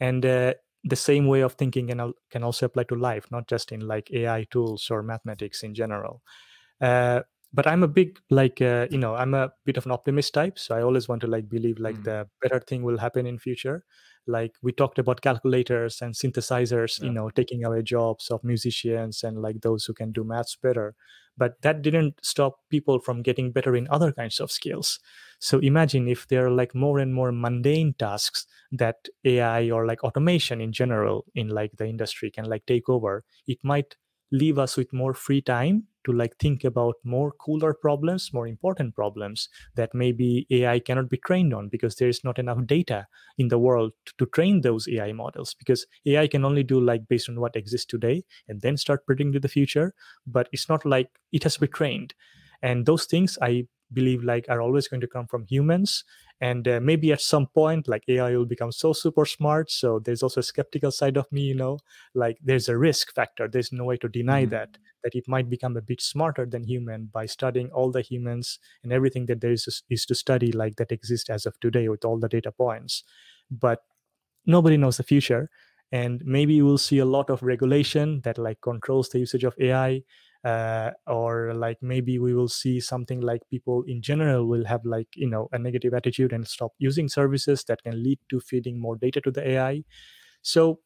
[0.00, 3.72] And uh, the same way of thinking can, can also apply to life not just
[3.72, 6.22] in like ai tools or mathematics in general.
[6.80, 7.22] Uh,
[7.52, 10.58] but i'm a big like uh, you know i'm a bit of an optimist type
[10.58, 12.02] so i always want to like believe like Mm.
[12.02, 13.84] the better thing will happen in future
[14.26, 19.40] like we talked about calculators and synthesizers you know taking away jobs of musicians and
[19.42, 20.94] like those who can do maths better.
[21.38, 24.98] But that didn't stop people from getting better in other kinds of skills.
[25.38, 30.02] So imagine if there are like more and more mundane tasks that ai or like
[30.02, 33.96] automation in general in like the industry can like take over it might
[34.32, 38.94] leave us with more free time to like think about more cooler problems more important
[38.94, 43.06] problems that maybe ai cannot be trained on because there is not enough data
[43.38, 45.54] in the world to, train those ai models.
[45.54, 49.40] Because ai can only do like based on what exists today and then start predicting
[49.40, 49.94] the future
[50.26, 52.14] but it's not like it has to be trained.
[52.62, 56.04] And those things i believe like are always going to come from humans
[56.40, 60.22] and uh, maybe at some point like ai will become so super smart so there's
[60.22, 61.78] also a skeptical side of me you know?
[62.14, 63.48] Like there's a risk factor.
[63.48, 64.50] There's no way to deny Mhm.
[64.50, 68.58] that that it might become a bit smarter than human by studying all the humans
[68.82, 72.04] and everything that there is is to study like that exists as of today with
[72.04, 73.04] all the data points.
[73.50, 73.82] But
[74.46, 75.50] nobody knows the future
[75.92, 80.02] and maybe we'll see a lot of regulation that like controls the usage of ai
[80.46, 85.08] uh, or like maybe we will see something like people in general will have like
[85.16, 88.96] you know a negative attitude and stop using services that can lead to feeding more
[88.96, 89.84] data to the ai
[90.42, 90.80] so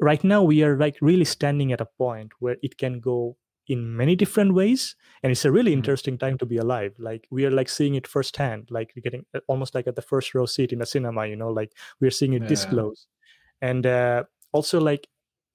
[0.00, 3.36] right now we are like really standing at a point where it can go
[3.66, 5.74] in many different ways and it's a really Mhm.
[5.74, 9.26] interesting time to be alive like we are like seeing it firsthand like we're getting
[9.34, 12.10] uh, almost like at the first row seat in a cinema you know like we're
[12.10, 12.56] seeing it Yeah.
[12.68, 13.06] close
[13.62, 15.08] and uh, also like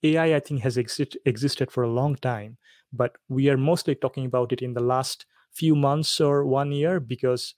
[0.03, 2.57] ai i think has exist- existed for a long time
[2.93, 6.99] but we are mostly talking about it in the last few months or one year
[6.99, 7.55] because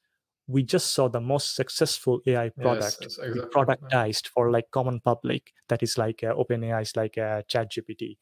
[0.48, 3.42] we just saw the most successful ai product yes, exactly.
[3.56, 8.18] Productized for like common public that is like uh, openai is like uh, chat gpt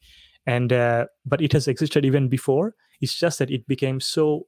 [0.46, 2.74] and uh, but it has existed even before.
[3.00, 4.46] It's just that it became so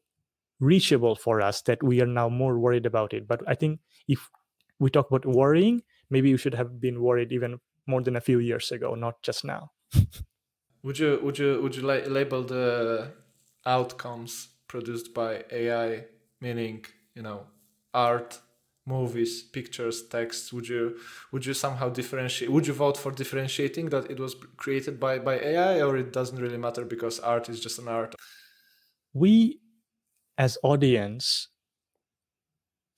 [0.60, 3.28] reachable for us that we are now more worried about it.
[3.28, 4.30] But i think if
[4.78, 8.38] we talk about worrying maybe we should have been worried even more than a few
[8.38, 9.70] years ago not just now
[10.82, 13.12] Would you would you would you la- label the
[13.64, 16.04] outcomes produced by AI,
[16.40, 16.84] meaning
[17.14, 17.46] you know
[17.92, 18.40] art,
[18.86, 20.52] movies, pictures, text?
[20.52, 20.98] Would you
[21.32, 22.50] would you somehow differentiate?
[22.52, 26.40] Would you vote for differentiating that it was created by by AI, or it doesn't
[26.40, 28.14] really matter because art is just an art?
[29.16, 29.58] we
[30.36, 31.48] as audience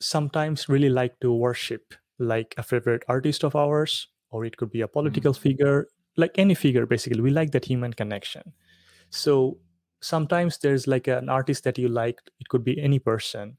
[0.00, 4.80] sometimes really like to worship like a favorite artist of ours or it could be
[4.80, 4.94] a mm-hmm.
[4.94, 5.86] political figure
[6.18, 8.54] like any figure basically we like that human connection
[9.10, 9.58] So
[10.02, 13.58] sometimes there's like an artist that you like, it could be any person.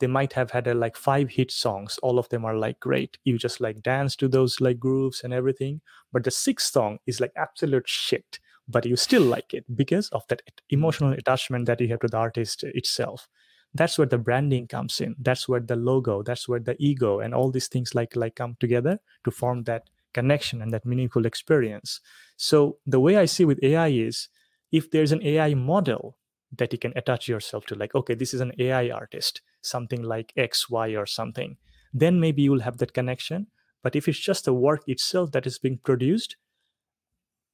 [0.00, 1.98] They might have had a, like five hit songs.
[2.02, 3.18] All of them are like great.
[3.24, 5.80] You just like dance to those like grooves and everything.
[6.12, 10.26] But the sixth song is like absolute shit, but you still like it because of
[10.28, 13.28] that emotional attachment that you have to the artist itself
[13.74, 17.34] that's where the branding comes in that's where the logo that's where the ego and
[17.34, 22.00] all these things like like come together to form that connection and that meaningful experience.
[22.36, 24.28] So the way i see with ai is
[24.72, 26.16] if there's an ai model
[26.56, 30.32] that you can attach yourself to like okay this is an ai artist something like
[30.36, 31.56] x y or something
[31.92, 33.46] then maybe you will have that connection.
[33.82, 36.36] But if it's just the work itself that is being produced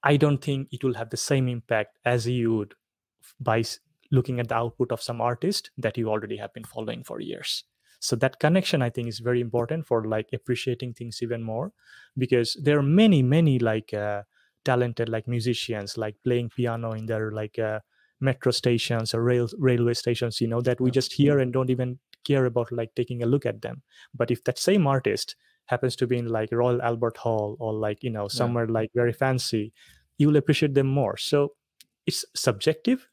[0.03, 2.75] i don't think it will have the same impact as you would
[3.41, 3.63] by
[4.11, 7.65] looking at the output of some artist that you already have been following for years
[8.05, 11.73] so that connection i think is very important for like appreciating things even more
[12.19, 14.23] because there are many many like uh,
[14.65, 17.81] talented like musicians like playing piano in their like uh,
[18.21, 21.99] metro stations or rail railway stations you know that we just hear and don't even
[22.25, 23.83] care about like taking a look at them.
[24.15, 25.37] But if that same artist
[25.67, 28.73] happens to be in like royal albert hall or like you know somewhere yeah.
[28.73, 29.73] like very fancy
[30.19, 31.17] you will appreciate them more.
[31.17, 31.55] So
[32.07, 33.09] it's subjective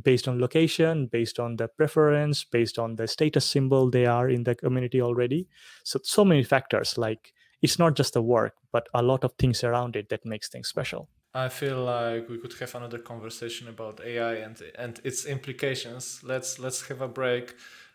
[0.00, 4.44] based on location, based on the preference, based on the status symbol they are in
[4.44, 5.48] the community already.
[5.84, 9.64] So so many factors like it's not just the work, but a lot of things
[9.64, 11.08] around it that makes things special.
[11.34, 16.22] I feel like we could have another conversation about AI and and its implications.
[16.24, 17.54] Let's let's have a break.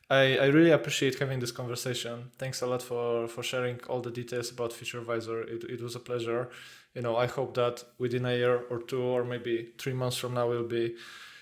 [0.09, 2.29] I, I really appreciate having this conversation.
[2.37, 5.49] Thanks a lot for, for sharing all the details about Featurevisor.
[5.49, 6.49] It, it was a pleasure.
[6.93, 10.35] You know, I hope that within a year or two or maybe three months from
[10.35, 10.95] now we'll be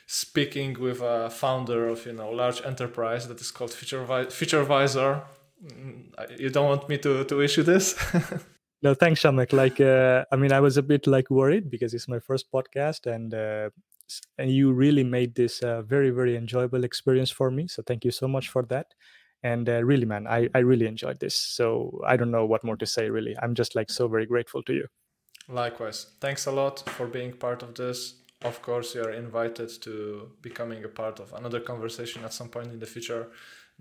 [0.05, 5.23] speaking with a founder of you know large enterprise that is called Futurevi- Featurevisor.
[5.65, 7.95] Mm, you don't want me to to issue this?
[8.81, 9.53] no, thanks, Przemek.
[9.53, 13.05] Like, uh, I mean, I was a bit like worried because it's my first podcast,
[13.05, 13.69] and uh,
[14.37, 17.67] and you really made this a very very enjoyable experience for me.
[17.67, 18.87] So thank you so much for that.
[19.45, 21.35] And uh, really, man, I I really enjoyed this.
[21.35, 23.09] So I don't know what more to say.
[23.09, 24.87] Really, I'm just like so very grateful to you.
[25.49, 30.31] Likewise, thanks a lot for being part of this of course, you are invited to
[30.41, 33.27] becoming a part of another conversation at some point in the future.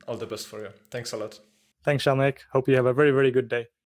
[0.08, 0.70] All the best for you.
[0.90, 1.38] Thanks a lot.
[1.84, 2.38] Thanks, Przemek.
[2.52, 3.66] Hope you have a very, very good day.